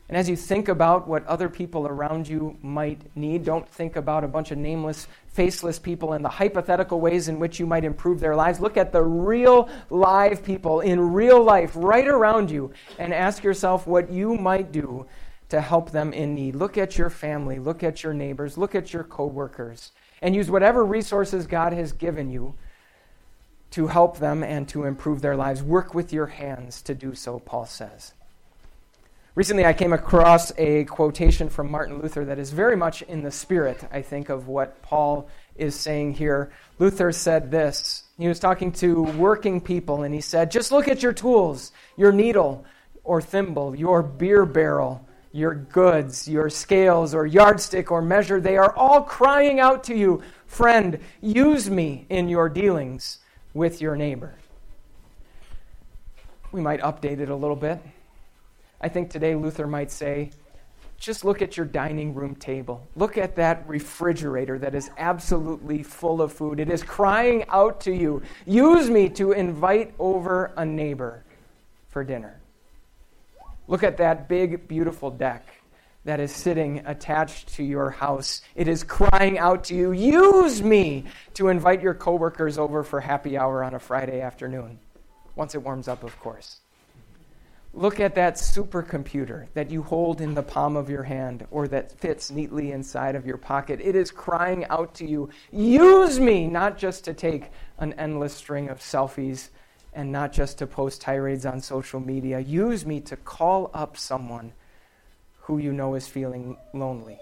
And 0.08 0.16
as 0.18 0.28
you 0.28 0.36
think 0.36 0.68
about 0.68 1.08
what 1.08 1.26
other 1.26 1.48
people 1.48 1.86
around 1.86 2.28
you 2.28 2.58
might 2.60 3.00
need, 3.16 3.44
don't 3.44 3.68
think 3.68 3.96
about 3.96 4.24
a 4.24 4.28
bunch 4.28 4.50
of 4.50 4.58
nameless, 4.58 5.06
faceless 5.28 5.78
people 5.78 6.12
and 6.12 6.24
the 6.24 6.28
hypothetical 6.28 7.00
ways 7.00 7.28
in 7.28 7.38
which 7.38 7.58
you 7.58 7.66
might 7.66 7.84
improve 7.84 8.20
their 8.20 8.36
lives. 8.36 8.60
Look 8.60 8.76
at 8.76 8.92
the 8.92 9.02
real, 9.02 9.70
live 9.88 10.44
people 10.44 10.80
in 10.80 11.12
real 11.12 11.42
life 11.42 11.72
right 11.74 12.06
around 12.06 12.50
you 12.50 12.72
and 12.98 13.14
ask 13.14 13.42
yourself 13.42 13.86
what 13.86 14.10
you 14.10 14.34
might 14.34 14.70
do 14.70 15.06
to 15.48 15.60
help 15.60 15.90
them 15.90 16.12
in 16.12 16.34
need. 16.34 16.56
Look 16.56 16.76
at 16.76 16.98
your 16.98 17.10
family, 17.10 17.58
look 17.58 17.82
at 17.82 18.02
your 18.02 18.14
neighbors, 18.14 18.58
look 18.58 18.74
at 18.74 18.92
your 18.92 19.04
coworkers, 19.04 19.92
and 20.20 20.34
use 20.34 20.50
whatever 20.50 20.84
resources 20.84 21.46
God 21.46 21.72
has 21.72 21.92
given 21.92 22.30
you 22.30 22.54
to 23.70 23.86
help 23.86 24.18
them 24.18 24.42
and 24.42 24.68
to 24.68 24.84
improve 24.84 25.22
their 25.22 25.36
lives. 25.36 25.62
Work 25.62 25.94
with 25.94 26.12
your 26.12 26.26
hands 26.26 26.82
to 26.82 26.94
do 26.94 27.14
so, 27.14 27.38
Paul 27.38 27.66
says. 27.66 28.12
Recently, 29.34 29.64
I 29.64 29.72
came 29.72 29.94
across 29.94 30.52
a 30.58 30.84
quotation 30.84 31.48
from 31.48 31.70
Martin 31.70 32.02
Luther 32.02 32.26
that 32.26 32.38
is 32.38 32.50
very 32.50 32.76
much 32.76 33.00
in 33.00 33.22
the 33.22 33.30
spirit, 33.30 33.82
I 33.90 34.02
think, 34.02 34.28
of 34.28 34.46
what 34.46 34.82
Paul 34.82 35.26
is 35.56 35.74
saying 35.74 36.14
here. 36.14 36.52
Luther 36.78 37.12
said 37.12 37.50
this. 37.50 38.04
He 38.18 38.28
was 38.28 38.38
talking 38.38 38.72
to 38.72 39.02
working 39.02 39.58
people, 39.62 40.02
and 40.02 40.14
he 40.14 40.20
said, 40.20 40.50
Just 40.50 40.70
look 40.70 40.86
at 40.86 41.02
your 41.02 41.14
tools, 41.14 41.72
your 41.96 42.12
needle 42.12 42.66
or 43.04 43.22
thimble, 43.22 43.74
your 43.74 44.02
beer 44.02 44.44
barrel, 44.44 45.06
your 45.32 45.54
goods, 45.54 46.28
your 46.28 46.50
scales 46.50 47.14
or 47.14 47.26
yardstick 47.26 47.90
or 47.90 48.02
measure. 48.02 48.38
They 48.38 48.58
are 48.58 48.76
all 48.76 49.00
crying 49.00 49.60
out 49.60 49.84
to 49.84 49.96
you, 49.96 50.22
Friend, 50.46 50.98
use 51.22 51.70
me 51.70 52.04
in 52.10 52.28
your 52.28 52.50
dealings 52.50 53.20
with 53.54 53.80
your 53.80 53.96
neighbor. 53.96 54.34
We 56.52 56.60
might 56.60 56.82
update 56.82 57.20
it 57.20 57.30
a 57.30 57.34
little 57.34 57.56
bit. 57.56 57.80
I 58.82 58.88
think 58.88 59.10
today 59.10 59.34
Luther 59.34 59.66
might 59.66 59.90
say, 59.90 60.30
just 60.98 61.24
look 61.24 61.42
at 61.42 61.56
your 61.56 61.66
dining 61.66 62.14
room 62.14 62.36
table. 62.36 62.86
Look 62.94 63.18
at 63.18 63.34
that 63.36 63.68
refrigerator 63.68 64.58
that 64.60 64.74
is 64.74 64.90
absolutely 64.98 65.82
full 65.82 66.22
of 66.22 66.32
food. 66.32 66.60
It 66.60 66.70
is 66.70 66.82
crying 66.82 67.44
out 67.48 67.80
to 67.82 67.92
you. 67.92 68.22
Use 68.46 68.88
me 68.88 69.08
to 69.10 69.32
invite 69.32 69.94
over 69.98 70.52
a 70.56 70.64
neighbor 70.64 71.24
for 71.88 72.04
dinner. 72.04 72.40
Look 73.66 73.82
at 73.82 73.96
that 73.96 74.28
big, 74.28 74.68
beautiful 74.68 75.10
deck 75.10 75.44
that 76.04 76.20
is 76.20 76.32
sitting 76.32 76.82
attached 76.86 77.54
to 77.54 77.62
your 77.62 77.90
house. 77.90 78.42
It 78.54 78.66
is 78.66 78.82
crying 78.82 79.38
out 79.38 79.64
to 79.64 79.74
you, 79.74 79.92
use 79.92 80.62
me 80.62 81.04
to 81.34 81.48
invite 81.48 81.82
your 81.82 81.94
coworkers 81.94 82.58
over 82.58 82.82
for 82.82 83.00
happy 83.00 83.36
hour 83.36 83.62
on 83.62 83.74
a 83.74 83.78
Friday 83.78 84.20
afternoon. 84.20 84.78
Once 85.36 85.54
it 85.54 85.62
warms 85.62 85.88
up, 85.88 86.02
of 86.02 86.18
course. 86.20 86.61
Look 87.74 88.00
at 88.00 88.14
that 88.16 88.34
supercomputer 88.34 89.46
that 89.54 89.70
you 89.70 89.82
hold 89.82 90.20
in 90.20 90.34
the 90.34 90.42
palm 90.42 90.76
of 90.76 90.90
your 90.90 91.04
hand 91.04 91.46
or 91.50 91.66
that 91.68 91.98
fits 91.98 92.30
neatly 92.30 92.70
inside 92.70 93.14
of 93.14 93.26
your 93.26 93.38
pocket. 93.38 93.80
It 93.82 93.96
is 93.96 94.10
crying 94.10 94.66
out 94.66 94.94
to 94.96 95.06
you, 95.06 95.30
use 95.50 96.20
me, 96.20 96.46
not 96.46 96.76
just 96.76 97.02
to 97.04 97.14
take 97.14 97.50
an 97.78 97.94
endless 97.94 98.34
string 98.34 98.68
of 98.68 98.80
selfies 98.80 99.48
and 99.94 100.12
not 100.12 100.34
just 100.34 100.58
to 100.58 100.66
post 100.66 101.00
tirades 101.00 101.46
on 101.46 101.62
social 101.62 101.98
media. 101.98 102.40
Use 102.40 102.84
me 102.84 103.00
to 103.00 103.16
call 103.16 103.70
up 103.72 103.96
someone 103.96 104.52
who 105.40 105.56
you 105.56 105.72
know 105.72 105.94
is 105.94 106.06
feeling 106.06 106.58
lonely. 106.74 107.18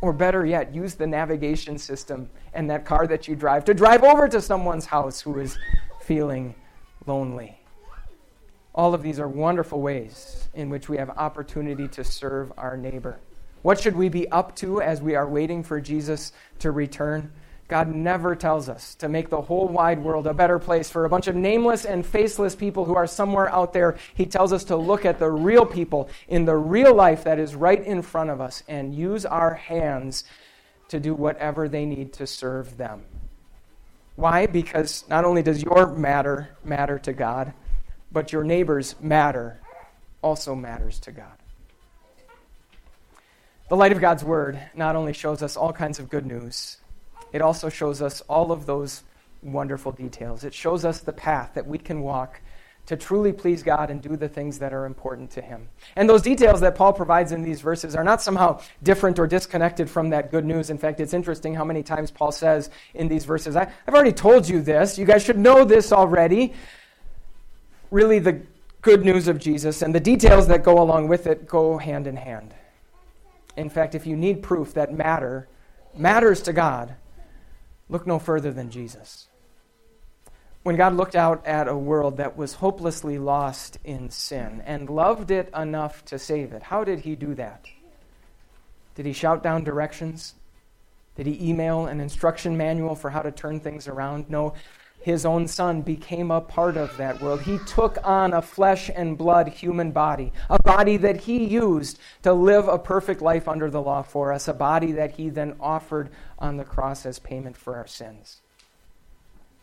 Or 0.00 0.14
better 0.14 0.46
yet, 0.46 0.74
use 0.74 0.94
the 0.94 1.06
navigation 1.06 1.76
system 1.76 2.30
and 2.54 2.70
that 2.70 2.86
car 2.86 3.06
that 3.06 3.28
you 3.28 3.36
drive 3.36 3.66
to 3.66 3.74
drive 3.74 4.04
over 4.04 4.26
to 4.28 4.40
someone's 4.40 4.86
house 4.86 5.20
who 5.20 5.38
is 5.38 5.58
feeling 6.00 6.54
lonely. 7.06 7.60
All 8.76 8.92
of 8.92 9.02
these 9.02 9.18
are 9.18 9.28
wonderful 9.28 9.80
ways 9.80 10.48
in 10.54 10.68
which 10.68 10.88
we 10.88 10.98
have 10.98 11.10
opportunity 11.10 11.88
to 11.88 12.04
serve 12.04 12.52
our 12.58 12.76
neighbor. 12.76 13.18
What 13.62 13.80
should 13.80 13.96
we 13.96 14.10
be 14.10 14.30
up 14.30 14.54
to 14.56 14.82
as 14.82 15.00
we 15.00 15.14
are 15.14 15.26
waiting 15.26 15.62
for 15.62 15.80
Jesus 15.80 16.32
to 16.58 16.70
return? 16.70 17.32
God 17.68 17.92
never 17.92 18.36
tells 18.36 18.68
us 18.68 18.94
to 18.96 19.08
make 19.08 19.28
the 19.28 19.40
whole 19.40 19.66
wide 19.66 19.98
world 19.98 20.26
a 20.26 20.34
better 20.34 20.58
place 20.58 20.88
for 20.88 21.04
a 21.04 21.08
bunch 21.08 21.26
of 21.26 21.34
nameless 21.34 21.84
and 21.84 22.06
faceless 22.06 22.54
people 22.54 22.84
who 22.84 22.94
are 22.94 23.08
somewhere 23.08 23.48
out 23.48 23.72
there. 23.72 23.96
He 24.14 24.26
tells 24.26 24.52
us 24.52 24.62
to 24.64 24.76
look 24.76 25.04
at 25.04 25.18
the 25.18 25.30
real 25.30 25.66
people 25.66 26.08
in 26.28 26.44
the 26.44 26.56
real 26.56 26.94
life 26.94 27.24
that 27.24 27.40
is 27.40 27.56
right 27.56 27.82
in 27.82 28.02
front 28.02 28.30
of 28.30 28.40
us 28.40 28.62
and 28.68 28.94
use 28.94 29.26
our 29.26 29.54
hands 29.54 30.22
to 30.88 31.00
do 31.00 31.14
whatever 31.14 31.68
they 31.68 31.86
need 31.86 32.12
to 32.12 32.26
serve 32.26 32.76
them. 32.76 33.02
Why? 34.14 34.46
Because 34.46 35.04
not 35.08 35.24
only 35.24 35.42
does 35.42 35.62
your 35.62 35.88
matter 35.88 36.50
matter 36.62 37.00
to 37.00 37.12
God, 37.12 37.52
but 38.16 38.32
your 38.32 38.44
neighbor's 38.44 38.94
matter 38.98 39.60
also 40.22 40.54
matters 40.54 40.98
to 40.98 41.12
God. 41.12 41.36
The 43.68 43.76
light 43.76 43.92
of 43.92 44.00
God's 44.00 44.24
word 44.24 44.58
not 44.74 44.96
only 44.96 45.12
shows 45.12 45.42
us 45.42 45.54
all 45.54 45.70
kinds 45.70 45.98
of 45.98 46.08
good 46.08 46.24
news, 46.24 46.78
it 47.34 47.42
also 47.42 47.68
shows 47.68 48.00
us 48.00 48.22
all 48.22 48.52
of 48.52 48.64
those 48.64 49.02
wonderful 49.42 49.92
details. 49.92 50.44
It 50.44 50.54
shows 50.54 50.82
us 50.82 51.00
the 51.00 51.12
path 51.12 51.50
that 51.56 51.66
we 51.66 51.76
can 51.76 52.00
walk 52.00 52.40
to 52.86 52.96
truly 52.96 53.34
please 53.34 53.62
God 53.62 53.90
and 53.90 54.00
do 54.00 54.16
the 54.16 54.30
things 54.30 54.60
that 54.60 54.72
are 54.72 54.86
important 54.86 55.30
to 55.32 55.42
Him. 55.42 55.68
And 55.94 56.08
those 56.08 56.22
details 56.22 56.60
that 56.62 56.74
Paul 56.74 56.94
provides 56.94 57.32
in 57.32 57.42
these 57.42 57.60
verses 57.60 57.94
are 57.94 58.04
not 58.04 58.22
somehow 58.22 58.62
different 58.82 59.18
or 59.18 59.26
disconnected 59.26 59.90
from 59.90 60.08
that 60.08 60.30
good 60.30 60.46
news. 60.46 60.70
In 60.70 60.78
fact, 60.78 61.00
it's 61.00 61.12
interesting 61.12 61.54
how 61.54 61.66
many 61.66 61.82
times 61.82 62.10
Paul 62.10 62.32
says 62.32 62.70
in 62.94 63.08
these 63.08 63.26
verses, 63.26 63.56
I, 63.56 63.64
have 63.84 63.94
already 63.94 64.12
told 64.12 64.48
you 64.48 64.62
this. 64.62 64.96
You 64.96 65.04
guys 65.04 65.22
should 65.22 65.36
know 65.36 65.66
this 65.66 65.92
already. 65.92 66.54
Really, 67.96 68.18
the 68.18 68.42
good 68.82 69.04
news 69.04 69.26
of 69.26 69.38
Jesus 69.38 69.80
and 69.80 69.94
the 69.94 70.00
details 70.00 70.48
that 70.48 70.62
go 70.62 70.82
along 70.82 71.08
with 71.08 71.26
it 71.26 71.48
go 71.48 71.78
hand 71.78 72.06
in 72.06 72.16
hand. 72.16 72.52
In 73.56 73.70
fact, 73.70 73.94
if 73.94 74.06
you 74.06 74.16
need 74.16 74.42
proof 74.42 74.74
that 74.74 74.92
matter 74.92 75.48
matters 75.94 76.42
to 76.42 76.52
God, 76.52 76.94
Look 77.88 78.06
no 78.06 78.18
further 78.18 78.52
than 78.52 78.70
Jesus. 78.70 79.28
When 80.62 80.76
God 80.76 80.94
looked 80.94 81.14
out 81.14 81.46
at 81.46 81.68
a 81.68 81.76
world 81.76 82.16
that 82.16 82.36
was 82.36 82.54
hopelessly 82.54 83.18
lost 83.18 83.78
in 83.84 84.10
sin 84.10 84.62
and 84.66 84.90
loved 84.90 85.30
it 85.30 85.48
enough 85.56 86.04
to 86.06 86.18
save 86.18 86.52
it, 86.52 86.64
how 86.64 86.82
did 86.82 87.00
he 87.00 87.14
do 87.14 87.34
that? 87.34 87.66
Did 88.96 89.06
he 89.06 89.12
shout 89.12 89.42
down 89.42 89.62
directions? 89.62 90.34
Did 91.14 91.26
he 91.26 91.48
email 91.48 91.86
an 91.86 92.00
instruction 92.00 92.56
manual 92.56 92.96
for 92.96 93.10
how 93.10 93.22
to 93.22 93.30
turn 93.30 93.60
things 93.60 93.86
around? 93.86 94.28
No, 94.28 94.54
his 95.06 95.24
own 95.24 95.46
son 95.46 95.82
became 95.82 96.32
a 96.32 96.40
part 96.40 96.76
of 96.76 96.96
that 96.96 97.22
world. 97.22 97.40
He 97.42 97.58
took 97.58 97.96
on 98.02 98.32
a 98.32 98.42
flesh 98.42 98.90
and 98.92 99.16
blood 99.16 99.46
human 99.46 99.92
body, 99.92 100.32
a 100.50 100.60
body 100.60 100.96
that 100.96 101.20
he 101.20 101.44
used 101.44 102.00
to 102.24 102.32
live 102.32 102.66
a 102.66 102.76
perfect 102.76 103.22
life 103.22 103.46
under 103.46 103.70
the 103.70 103.80
law 103.80 104.02
for 104.02 104.32
us, 104.32 104.48
a 104.48 104.52
body 104.52 104.90
that 104.90 105.12
he 105.12 105.28
then 105.28 105.54
offered 105.60 106.10
on 106.40 106.56
the 106.56 106.64
cross 106.64 107.06
as 107.06 107.20
payment 107.20 107.56
for 107.56 107.76
our 107.76 107.86
sins. 107.86 108.38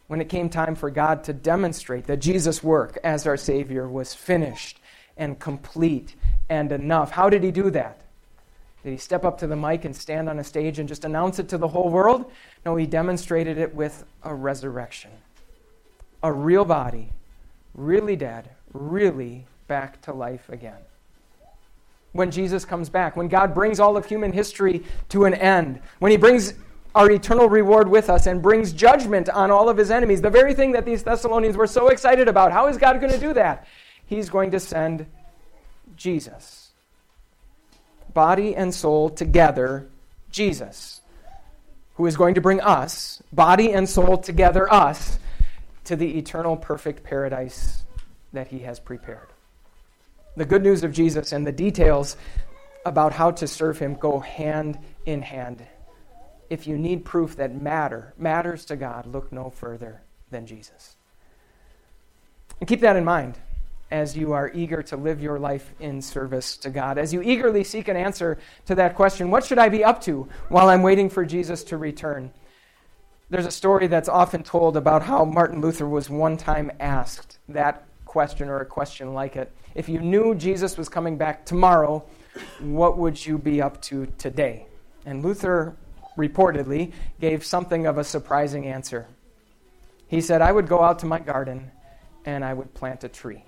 When 0.08 0.21
it 0.21 0.29
came 0.29 0.47
time 0.47 0.75
for 0.75 0.89
God 0.89 1.25
to 1.25 1.34
demonstrate 1.34 2.08
that 2.08 2.21
Jesus' 2.21 2.63
work 2.63 2.97
as 3.03 3.27
our 3.27 3.36
Savior 3.36 3.86
was 3.86 4.13
finished 4.13 4.79
and 5.17 5.38
complete 5.41 6.15
and 6.47 6.71
enough, 6.71 7.12
how 7.12 7.29
did 7.29 7.43
he 7.43 7.51
do 7.51 7.69
that? 7.71 7.99
Did 8.82 8.91
he 8.91 8.97
step 8.97 9.25
up 9.25 9.39
to 9.39 9.47
the 9.47 9.58
mic 9.58 9.84
and 9.84 9.93
stand 9.93 10.29
on 10.29 10.39
a 10.39 10.43
stage 10.45 10.79
and 10.79 10.88
just 10.88 11.03
announce 11.03 11.38
it 11.38 11.49
to 11.49 11.58
the 11.58 11.67
whole 11.67 11.89
world? 11.89 12.32
No, 12.65 12.77
he 12.77 12.86
demonstrated 12.86 13.58
it 13.58 13.75
with 13.75 14.06
a 14.23 14.34
resurrection 14.34 15.12
a 16.23 16.31
real 16.31 16.65
body, 16.65 17.12
really 17.75 18.15
dead, 18.15 18.49
really 18.73 19.45
back 19.67 20.01
to 20.03 20.13
life 20.13 20.49
again. 20.49 20.79
When 22.13 22.31
Jesus 22.31 22.63
comes 22.63 22.89
back, 22.89 23.15
when 23.17 23.27
God 23.27 23.53
brings 23.53 23.79
all 23.79 23.97
of 23.97 24.05
human 24.05 24.31
history 24.31 24.83
to 25.09 25.25
an 25.25 25.33
end, 25.33 25.81
when 25.99 26.12
he 26.12 26.17
brings 26.17 26.53
our 26.95 27.09
eternal 27.12 27.49
reward 27.49 27.89
with 27.89 28.09
us 28.09 28.27
and 28.27 28.41
brings 28.41 28.71
judgment 28.71 29.27
on 29.29 29.51
all 29.51 29.67
of 29.67 29.77
his 29.77 29.91
enemies, 29.91 30.21
the 30.21 30.29
very 30.29 30.53
thing 30.53 30.71
that 30.73 30.86
these 30.86 31.03
Thessalonians 31.03 31.57
were 31.57 31.67
so 31.67 31.89
excited 31.89 32.27
about. 32.27 32.51
How 32.51 32.67
is 32.67 32.77
God 32.77 32.99
going 33.01 33.12
to 33.12 33.19
do 33.19 33.33
that? 33.33 33.67
He's 34.05 34.29
going 34.29 34.51
to 34.51 34.59
send 34.59 35.07
Jesus. 35.97 36.69
Body 38.13 38.55
and 38.55 38.73
soul 38.73 39.09
together, 39.09 39.89
Jesus, 40.29 41.01
who 41.95 42.05
is 42.05 42.15
going 42.15 42.36
to 42.36 42.41
bring 42.41 42.62
us, 42.62 43.23
body 43.31 43.73
and 43.73 43.89
soul 43.89 44.17
together, 44.17 44.71
us, 44.71 45.17
to 45.86 45.96
the 45.96 46.17
eternal 46.17 46.56
perfect 46.56 47.04
paradise 47.04 47.84
that 48.32 48.48
he 48.48 48.60
has 48.60 48.80
prepared. 48.80 49.28
The 50.36 50.46
good 50.46 50.63
news 50.63 50.84
of 50.84 50.91
Jesus 50.91 51.32
and 51.32 51.46
the 51.46 51.52
details 51.52 52.17
about 52.86 53.13
how 53.13 53.32
to 53.32 53.48
serve 53.48 53.80
him 53.80 53.96
go 53.96 54.19
hand 54.19 54.80
in 55.06 55.22
hand. 55.22 55.63
If 56.50 56.67
you 56.67 56.78
need 56.78 57.06
proof 57.06 57.36
that 57.38 57.62
matter 57.62 58.13
matters 58.17 58.65
to 58.65 58.76
God, 58.76 59.06
look 59.06 59.32
no 59.32 59.50
further 59.50 60.02
than 60.32 60.46
Jesus. 60.46 60.96
And 62.60 62.67
keep 62.67 62.82
that 62.82 62.96
in 62.96 63.06
mind 63.06 63.38
as 63.91 64.17
you 64.17 64.34
are 64.34 64.52
eager 64.54 64.82
to 64.82 64.98
live 64.98 65.22
your 65.22 65.38
life 65.38 65.72
in 65.80 66.02
service 66.02 66.58
to 66.58 66.69
God, 66.69 66.98
as 66.98 67.13
you 67.13 67.22
eagerly 67.22 67.63
seek 67.63 67.88
an 67.88 67.96
answer 67.96 68.39
to 68.65 68.76
that 68.76 68.96
question 68.96 69.30
what 69.30 69.46
should 69.46 69.60
I 69.60 69.69
be 69.69 69.84
up 69.84 70.02
to 70.04 70.28
while 70.50 70.69
I'm 70.69 70.82
waiting 70.82 71.10
for 71.10 71.26
Jesus 71.26 71.63
to 71.65 71.78
return? 71.78 72.32
There's 73.34 73.48
a 73.48 73.52
story 73.52 73.88
that's 73.88 74.10
often 74.10 74.43
told 74.43 74.78
about 74.78 75.02
how 75.02 75.26
Martin 75.26 75.60
Luther 75.60 75.89
was 75.89 76.08
one 76.08 76.38
time 76.38 76.72
asked 76.80 77.39
that 77.50 77.84
question 78.06 78.48
or 78.48 78.60
a 78.60 78.65
question 78.65 79.15
like 79.15 79.36
it. 79.36 79.52
If 79.74 79.89
you 79.89 80.02
knew 80.02 80.36
Jesus 80.36 80.78
was 80.78 80.88
coming 80.88 81.17
back 81.17 81.43
tomorrow, 81.43 82.06
what 82.60 83.00
would 83.00 83.26
you 83.26 83.39
be 83.39 83.60
up 83.60 83.82
to 83.89 84.06
today? 84.19 84.67
And 85.08 85.24
Luther 85.26 85.76
reportedly 86.15 86.91
gave 87.19 87.43
something 87.43 87.88
of 87.88 87.98
a 87.98 88.04
surprising 88.04 88.67
answer. 88.67 89.08
He 90.08 90.22
said, 90.22 90.43
I 90.43 90.52
would 90.52 90.67
go 90.67 90.84
out 90.84 91.00
to 91.00 91.08
my 91.08 91.17
garden 91.17 91.72
and 92.26 92.46
I 92.46 92.54
would 92.54 92.76
plant 92.76 93.04
a 93.04 93.10
tree. 93.10 93.43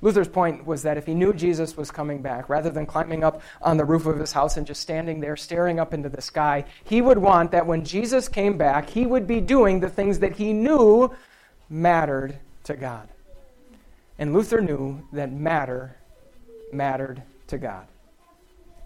Luther's 0.00 0.28
point 0.28 0.64
was 0.64 0.82
that 0.82 0.96
if 0.96 1.06
he 1.06 1.14
knew 1.14 1.32
Jesus 1.32 1.76
was 1.76 1.90
coming 1.90 2.22
back, 2.22 2.48
rather 2.48 2.70
than 2.70 2.86
climbing 2.86 3.24
up 3.24 3.42
on 3.60 3.76
the 3.76 3.84
roof 3.84 4.06
of 4.06 4.18
his 4.18 4.32
house 4.32 4.56
and 4.56 4.66
just 4.66 4.80
standing 4.80 5.20
there 5.20 5.36
staring 5.36 5.80
up 5.80 5.92
into 5.92 6.08
the 6.08 6.22
sky, 6.22 6.64
he 6.84 7.00
would 7.00 7.18
want 7.18 7.50
that 7.50 7.66
when 7.66 7.84
Jesus 7.84 8.28
came 8.28 8.56
back, 8.56 8.90
he 8.90 9.06
would 9.06 9.26
be 9.26 9.40
doing 9.40 9.80
the 9.80 9.88
things 9.88 10.20
that 10.20 10.36
he 10.36 10.52
knew 10.52 11.12
mattered 11.68 12.38
to 12.64 12.76
God. 12.76 13.08
And 14.18 14.32
Luther 14.32 14.60
knew 14.60 15.02
that 15.12 15.32
matter 15.32 15.96
mattered 16.72 17.22
to 17.48 17.58
God. 17.58 17.86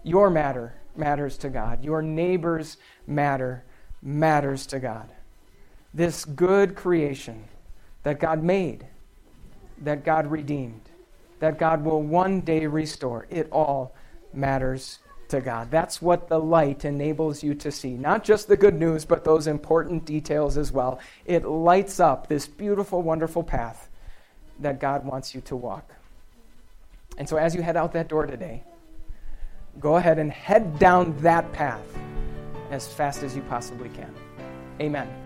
Your 0.03 0.29
matter 0.31 0.73
matters 0.95 1.37
to 1.39 1.49
God. 1.49 1.83
Your 1.83 2.01
neighbor's 2.01 2.77
matter 3.05 3.63
matters 4.01 4.65
to 4.67 4.79
God. 4.79 5.09
This 5.93 6.25
good 6.25 6.75
creation 6.75 7.45
that 8.01 8.19
God 8.19 8.43
made, 8.43 8.85
that 9.79 10.03
God 10.03 10.27
redeemed 10.27 10.89
that 11.43 11.59
God 11.59 11.83
will 11.83 12.01
one 12.01 12.39
day 12.39 12.65
restore. 12.67 13.27
It 13.29 13.49
all 13.51 13.93
matters 14.33 14.99
to 15.27 15.41
God. 15.41 15.69
That's 15.69 16.01
what 16.01 16.29
the 16.29 16.39
light 16.39 16.85
enables 16.85 17.43
you 17.43 17.53
to 17.55 17.69
see. 17.69 17.95
Not 17.95 18.23
just 18.23 18.47
the 18.47 18.55
good 18.55 18.75
news, 18.75 19.03
but 19.03 19.25
those 19.25 19.45
important 19.45 20.05
details 20.05 20.57
as 20.57 20.71
well. 20.71 21.01
It 21.25 21.43
lights 21.43 21.99
up 21.99 22.27
this 22.27 22.47
beautiful, 22.47 23.01
wonderful 23.01 23.43
path 23.43 23.89
that 24.61 24.79
God 24.79 25.05
wants 25.05 25.35
you 25.35 25.41
to 25.41 25.57
walk. 25.57 25.93
And 27.17 27.27
so 27.27 27.35
as 27.35 27.53
you 27.53 27.61
head 27.61 27.75
out 27.75 27.91
that 27.91 28.07
door 28.07 28.25
today, 28.25 28.63
go 29.81 29.97
ahead 29.97 30.19
and 30.19 30.31
head 30.31 30.79
down 30.79 31.13
that 31.23 31.51
path 31.51 31.83
as 32.71 32.87
fast 32.87 33.21
as 33.21 33.35
you 33.35 33.41
possibly 33.49 33.89
can. 33.89 34.15
Amen. 34.79 35.22